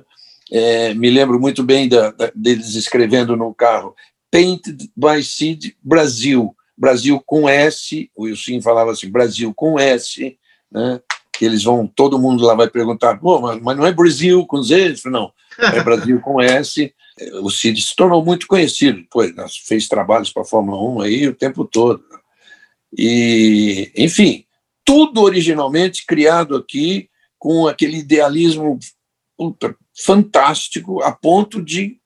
[0.52, 3.94] É, me lembro muito bem da, da, deles escrevendo no carro
[4.30, 10.36] Painted by Cid Brasil, Brasil com S, o Wilson falava assim, Brasil com S,
[10.70, 11.00] né?
[11.32, 14.62] que eles vão, todo mundo lá vai perguntar, Pô, mas, mas não é Brasil com
[14.62, 14.94] Z?
[15.06, 16.94] Não, é Brasil com S.
[17.42, 19.32] O Cid se tornou muito conhecido, depois
[19.64, 22.02] fez trabalhos para a Fórmula 1 aí o tempo todo.
[22.96, 24.44] E, enfim,
[24.84, 27.08] tudo originalmente criado aqui
[27.38, 28.78] com aquele idealismo
[29.96, 31.98] fantástico, a ponto de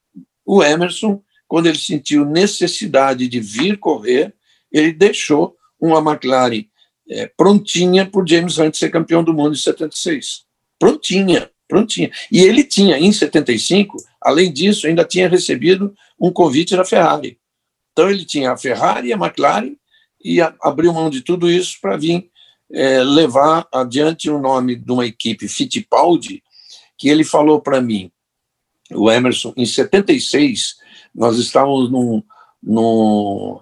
[0.45, 4.35] o Emerson, quando ele sentiu necessidade de vir correr,
[4.73, 6.65] ele deixou uma McLaren
[7.11, 10.45] é, prontinha para o James Hunt ser campeão do mundo em 76.
[10.79, 12.11] Prontinha, prontinha.
[12.31, 17.39] E ele tinha, em 75, além disso, ainda tinha recebido um convite da Ferrari.
[17.93, 19.75] Então ele tinha a Ferrari e a McLaren
[20.23, 22.31] e a, abriu mão de tudo isso para vir
[22.71, 26.43] é, levar adiante o nome de uma equipe Fittipaldi,
[26.97, 28.11] que ele falou para mim,
[28.91, 30.77] o Emerson, em 76,
[31.15, 32.23] nós estávamos num,
[32.63, 33.61] num,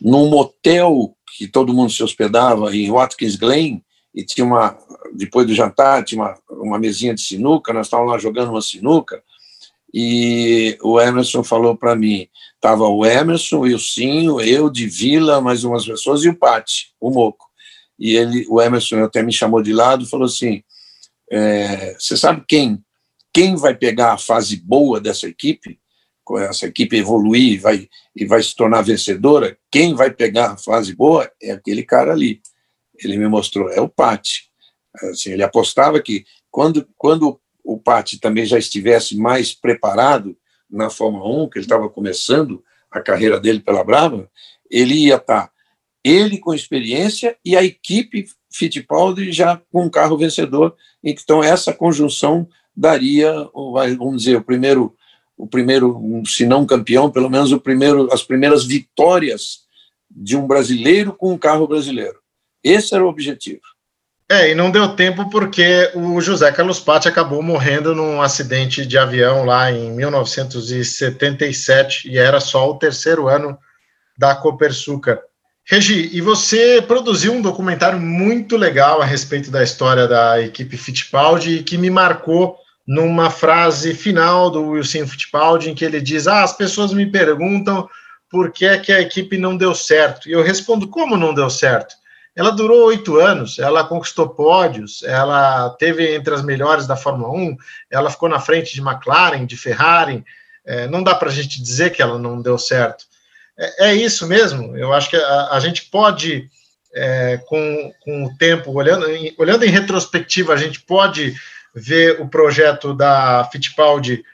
[0.00, 3.82] num motel que todo mundo se hospedava em Watkins Glen,
[4.14, 4.76] e tinha uma,
[5.14, 9.22] depois do jantar, tinha uma, uma mesinha de sinuca, nós estávamos lá jogando uma sinuca,
[9.92, 15.64] e o Emerson falou para mim, estava o Emerson, o Ilcinho, eu, de Vila, mais
[15.64, 17.48] umas pessoas, e o Pati, o Moco.
[17.98, 20.62] E ele, o Emerson até me chamou de lado e falou assim,
[21.30, 22.82] é, você sabe quem,
[23.32, 25.78] quem vai pegar a fase boa dessa equipe?
[26.36, 30.94] Essa equipe evoluir e vai, e vai se tornar vencedora, quem vai pegar a fase
[30.94, 32.42] boa é aquele cara ali.
[32.98, 34.50] Ele me mostrou, é o Pati.
[35.04, 40.36] Assim, ele apostava que quando, quando o Pati também já estivesse mais preparado
[40.68, 44.28] na Fórmula 1, que ele estava começando a carreira dele pela Brava,
[44.70, 45.50] ele ia estar
[46.02, 50.74] ele com experiência e a equipe Fittipaldi já com um carro vencedor.
[51.04, 54.96] Então, essa conjunção daria, vamos dizer, o primeiro,
[55.38, 59.60] o primeiro, se não campeão, pelo menos o primeiro, as primeiras vitórias
[60.10, 62.18] de um brasileiro com um carro brasileiro.
[62.62, 63.62] Esse era o objetivo.
[64.30, 68.98] É, e não deu tempo porque o José Carlos Patti acabou morrendo num acidente de
[68.98, 73.56] avião lá em 1977 e era só o terceiro ano
[74.18, 75.18] da Copersucar.
[75.64, 81.62] Regi, e você produziu um documentário muito legal a respeito da história da equipe Fittipaldi
[81.62, 82.58] que me marcou
[82.88, 87.86] numa frase final do Wilson Fittipaldi em que ele diz: "Ah, as pessoas me perguntam
[88.30, 90.26] por que é que a equipe não deu certo".
[90.26, 91.94] E eu respondo: "Como não deu certo?"
[92.34, 97.56] Ela durou oito anos, ela conquistou pódios, ela teve entre as melhores da Fórmula 1,
[97.90, 100.24] ela ficou na frente de McLaren, de Ferrari.
[100.64, 103.04] É, não dá para a gente dizer que ela não deu certo.
[103.58, 104.76] É, é isso mesmo.
[104.76, 106.48] Eu acho que a, a gente pode,
[106.94, 111.34] é, com, com o tempo, olhando em, olhando em retrospectiva, a gente pode
[111.74, 114.24] ver o projeto da Fittipaldi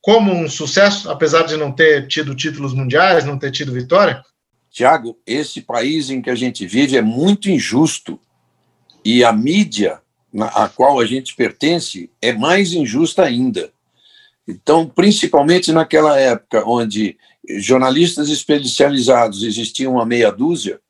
[0.00, 4.22] como um sucesso, apesar de não ter tido títulos mundiais, não ter tido vitória?
[4.70, 8.18] Tiago, esse país em que a gente vive é muito injusto
[9.04, 10.00] e a mídia
[10.40, 13.72] a qual a gente pertence é mais injusta ainda.
[14.46, 17.16] Então, principalmente naquela época onde
[17.58, 20.80] jornalistas especializados existiam uma meia dúzia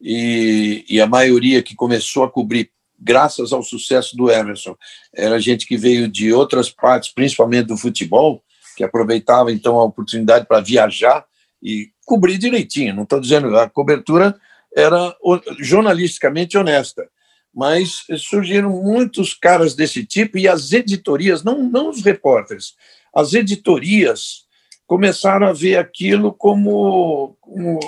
[0.00, 4.76] e, e, a maioria que começou a cobrir, graças ao sucesso do Emerson,
[5.14, 8.42] era gente que veio de outras partes, principalmente do futebol,
[8.76, 11.24] que aproveitava então a oportunidade para viajar
[11.62, 12.94] e cobrir direitinho.
[12.94, 14.38] Não estou dizendo a cobertura
[14.76, 15.14] era
[15.58, 17.08] jornalisticamente honesta,
[17.54, 22.74] mas surgiram muitos caras desse tipo e as editorias, não, não os repórteres,
[23.14, 24.46] as editorias
[24.88, 27.78] começaram a ver aquilo como, como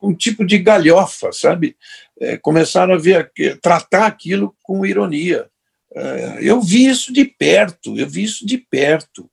[0.00, 1.76] um tipo de galhofa, sabe?
[2.20, 5.50] É, começaram a ver tratar aquilo com ironia.
[5.92, 9.28] É, eu vi isso de perto, eu vi isso de perto.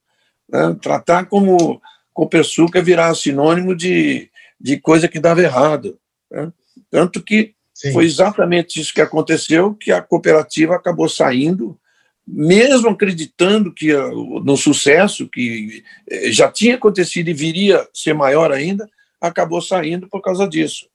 [0.50, 0.76] Né?
[0.82, 1.80] Tratar como
[2.12, 6.00] Copersuca virar sinônimo de, de coisa que dava errado.
[6.32, 6.52] Né?
[6.90, 7.94] Tanto que Sim.
[7.94, 11.80] foi exatamente isso que aconteceu, que a cooperativa acabou saindo,
[12.26, 13.94] mesmo acreditando que
[14.44, 20.22] no sucesso que eh, já tinha acontecido e viria ser maior ainda, acabou saindo por
[20.22, 20.88] causa disso.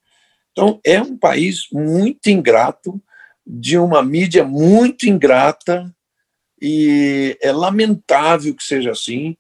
[0.53, 3.01] Então, é um país muito ingrato,
[3.47, 5.95] de uma mídia muito ingrata,
[6.61, 9.37] e é lamentável que seja assim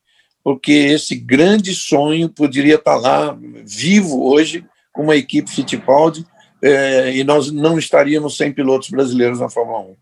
[0.49, 4.65] porque esse grande sonho poderia estar lá vivo hoje
[4.95, 6.25] com uma equipe Fittipaldi
[6.63, 9.97] é, e nós não estaríamos sem pilotos brasileiros na Fórmula 1.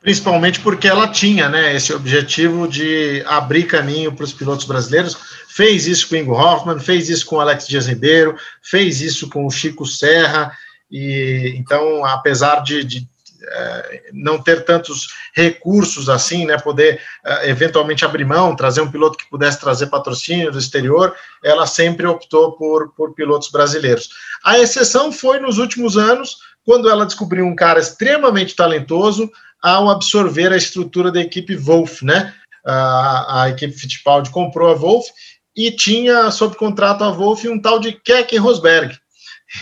[0.00, 5.16] Principalmente porque ela tinha né, esse objetivo de abrir caminho para os pilotos brasileiros.
[5.48, 9.28] Fez isso com o Ingo Hoffman, fez isso com o Alex Dias Ribeiro, fez isso
[9.28, 10.52] com o Chico Serra.
[10.90, 13.08] E então, apesar de, de
[13.50, 19.18] é, não ter tantos recursos assim, né, poder é, eventualmente abrir mão, trazer um piloto
[19.18, 24.10] que pudesse trazer patrocínio do exterior, ela sempre optou por, por pilotos brasileiros.
[24.44, 29.30] A exceção foi nos últimos anos, quando ela descobriu um cara extremamente talentoso
[29.62, 32.34] ao absorver a estrutura da equipe Wolf, né?
[32.64, 35.06] A, a equipe Fittipaldi comprou a Wolf
[35.56, 38.96] e tinha sob contrato a Wolf um tal de Keck Rosberg.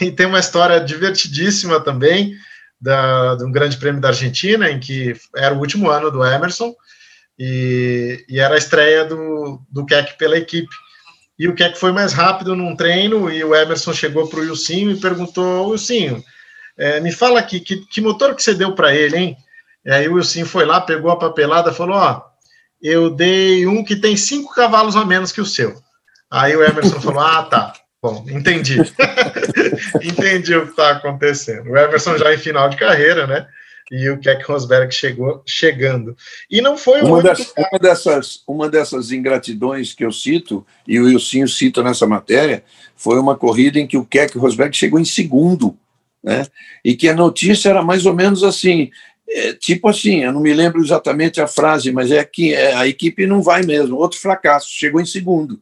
[0.01, 2.35] E tem uma história divertidíssima também,
[2.81, 6.75] da, de um grande prêmio da Argentina, em que era o último ano do Emerson,
[7.39, 10.75] e, e era a estreia do, do Keck pela equipe.
[11.39, 14.91] E o Keck foi mais rápido num treino, e o Emerson chegou para o Wilsinho
[14.91, 16.21] e perguntou, Wilsinho,
[16.77, 19.37] é, me fala aqui, que, que motor que você deu para ele, hein?
[19.87, 22.23] E aí o Wilsinho foi lá, pegou a papelada, falou, ó,
[22.83, 25.77] eu dei um que tem cinco cavalos a menos que o seu.
[26.29, 27.73] Aí o Emerson falou, ah, tá.
[28.03, 28.79] Bom, entendi.
[30.03, 31.71] entendi o que está acontecendo.
[31.71, 33.47] O Everson já em final de carreira, né?
[33.91, 36.17] E o Keck Rosberg chegou chegando.
[36.51, 41.05] E não foi uma, das, uma, dessas, uma dessas ingratidões que eu cito, e o
[41.05, 42.65] Wilsinho cita nessa matéria,
[42.97, 45.79] foi uma corrida em que o Keck Rosberg chegou em segundo.
[46.23, 46.45] Né?
[46.85, 48.91] E que a notícia era mais ou menos assim:
[49.29, 52.87] é, tipo assim, eu não me lembro exatamente a frase, mas é que é, a
[52.87, 55.61] equipe não vai mesmo, outro fracasso, chegou em segundo.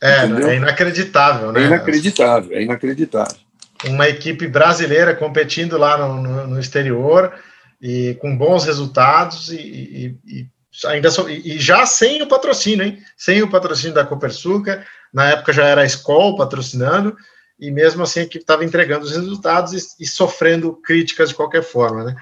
[0.00, 0.20] É,
[0.50, 1.62] é inacreditável, né?
[1.62, 3.36] É inacreditável, é inacreditável.
[3.84, 7.32] Uma equipe brasileira competindo lá no, no, no exterior
[7.80, 10.46] e com bons resultados e, e, e
[10.86, 12.98] ainda so, e já sem o patrocínio, hein?
[13.16, 17.16] Sem o patrocínio da Copersuca, na época já era a Skol patrocinando,
[17.58, 21.62] e mesmo assim a equipe estava entregando os resultados e, e, sofrendo críticas de qualquer
[21.62, 22.16] forma, né?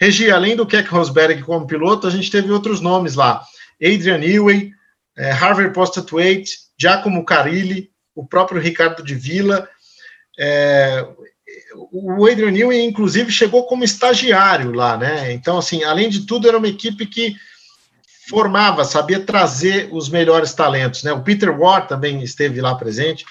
[0.00, 3.42] Regi, além do Keck Rosberg como piloto, a gente teve outros nomes lá.
[3.82, 4.72] Adrian Ewey,
[5.16, 9.68] é, Harvey Postlewaite, Giacomo Carilli, o próprio Ricardo de Villa.
[10.38, 11.06] é,
[11.92, 15.32] o Adrian Newey, inclusive, chegou como estagiário lá, né?
[15.32, 17.36] Então, assim, além de tudo, era uma equipe que
[18.28, 21.12] formava, sabia trazer os melhores talentos, né?
[21.12, 23.24] O Peter Ward também esteve lá presente.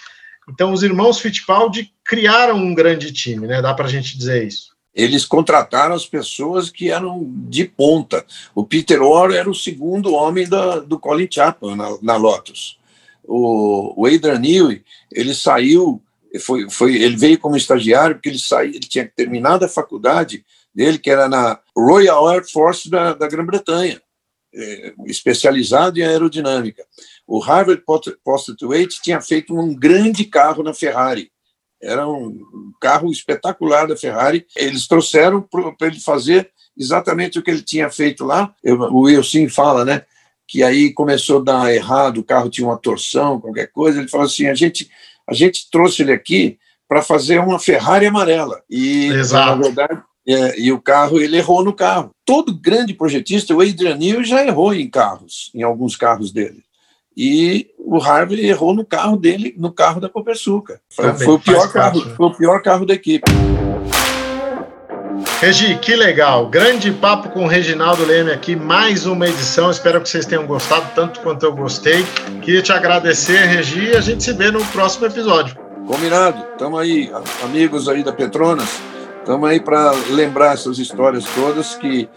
[0.50, 3.62] Então, os irmãos Fittipaldi criaram um grande time, né?
[3.62, 4.76] Dá para a gente dizer isso.
[4.94, 8.26] Eles contrataram as pessoas que eram de ponta.
[8.56, 12.78] O Peter Orr era o segundo homem da, do Colin Chapman na, na Lotus.
[13.24, 16.02] O, o Adrian Newey, ele saiu,
[16.42, 20.44] foi, foi, ele veio como estagiário porque ele saiu, ele tinha terminado a faculdade
[20.74, 24.02] dele, que era na Royal Air Force da, da Grã-Bretanha,
[24.54, 26.84] é, especializado em aerodinâmica.
[27.28, 27.84] O Harvard
[28.24, 31.32] Postgraduate tinha feito um grande carro na Ferrari.
[31.82, 34.46] Era um carro espetacular da Ferrari.
[34.56, 38.54] Eles trouxeram para ele fazer exatamente o que ele tinha feito lá.
[38.64, 40.04] Eu, o Wilson fala, né?
[40.48, 44.00] Que aí começou a dar errado, o carro tinha uma torção, qualquer coisa.
[44.00, 44.90] Ele falou assim: a gente,
[45.28, 46.58] a gente trouxe ele aqui
[46.88, 48.62] para fazer uma Ferrari amarela.
[48.70, 49.56] E, Exato.
[49.56, 52.12] na verdade, é, e o carro, ele errou no carro.
[52.26, 56.64] Todo grande projetista, o Adrian Newey já errou em carros, em alguns carros dele
[57.22, 60.80] e o Harvey errou no carro dele, no carro da Copersuca.
[60.90, 62.14] Foi, foi, o pior carro, né?
[62.16, 63.30] foi o pior carro da equipe.
[65.42, 66.48] Regi, que legal.
[66.48, 69.70] Grande papo com o Reginaldo Leme aqui, mais uma edição.
[69.70, 72.06] Espero que vocês tenham gostado tanto quanto eu gostei.
[72.42, 75.58] Queria te agradecer, Regi, e a gente se vê no próximo episódio.
[75.86, 76.42] Combinado.
[76.54, 77.12] Estamos aí,
[77.44, 78.80] amigos aí da Petronas.
[79.20, 82.08] Estamos aí para lembrar essas histórias todas que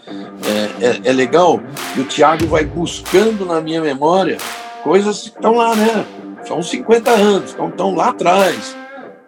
[0.81, 1.61] é, é, é legal
[1.97, 4.37] e o Tiago vai buscando na minha memória
[4.83, 6.05] coisas que estão lá, né?
[6.45, 8.75] São 50 anos, estão, estão lá atrás.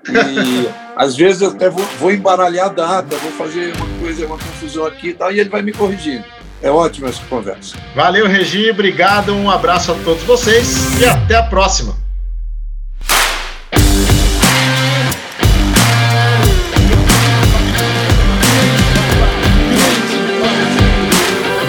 [0.08, 4.38] E às vezes eu até vou, vou, embaralhar a data, vou fazer uma coisa, uma
[4.38, 6.26] confusão aqui e tal, e ele vai me corrigindo.
[6.62, 7.78] É ótima essa conversa.
[7.96, 11.96] Valeu, Regi, obrigado, um abraço a todos vocês e até a próxima.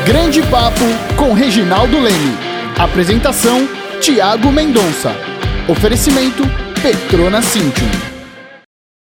[0.04, 0.84] Grande Papo
[1.16, 2.46] com Reginaldo Leme.
[2.78, 3.66] Apresentação:
[4.00, 5.14] Tiago Mendonça.
[5.68, 6.42] Oferecimento:
[6.82, 8.15] Petrona Cintium.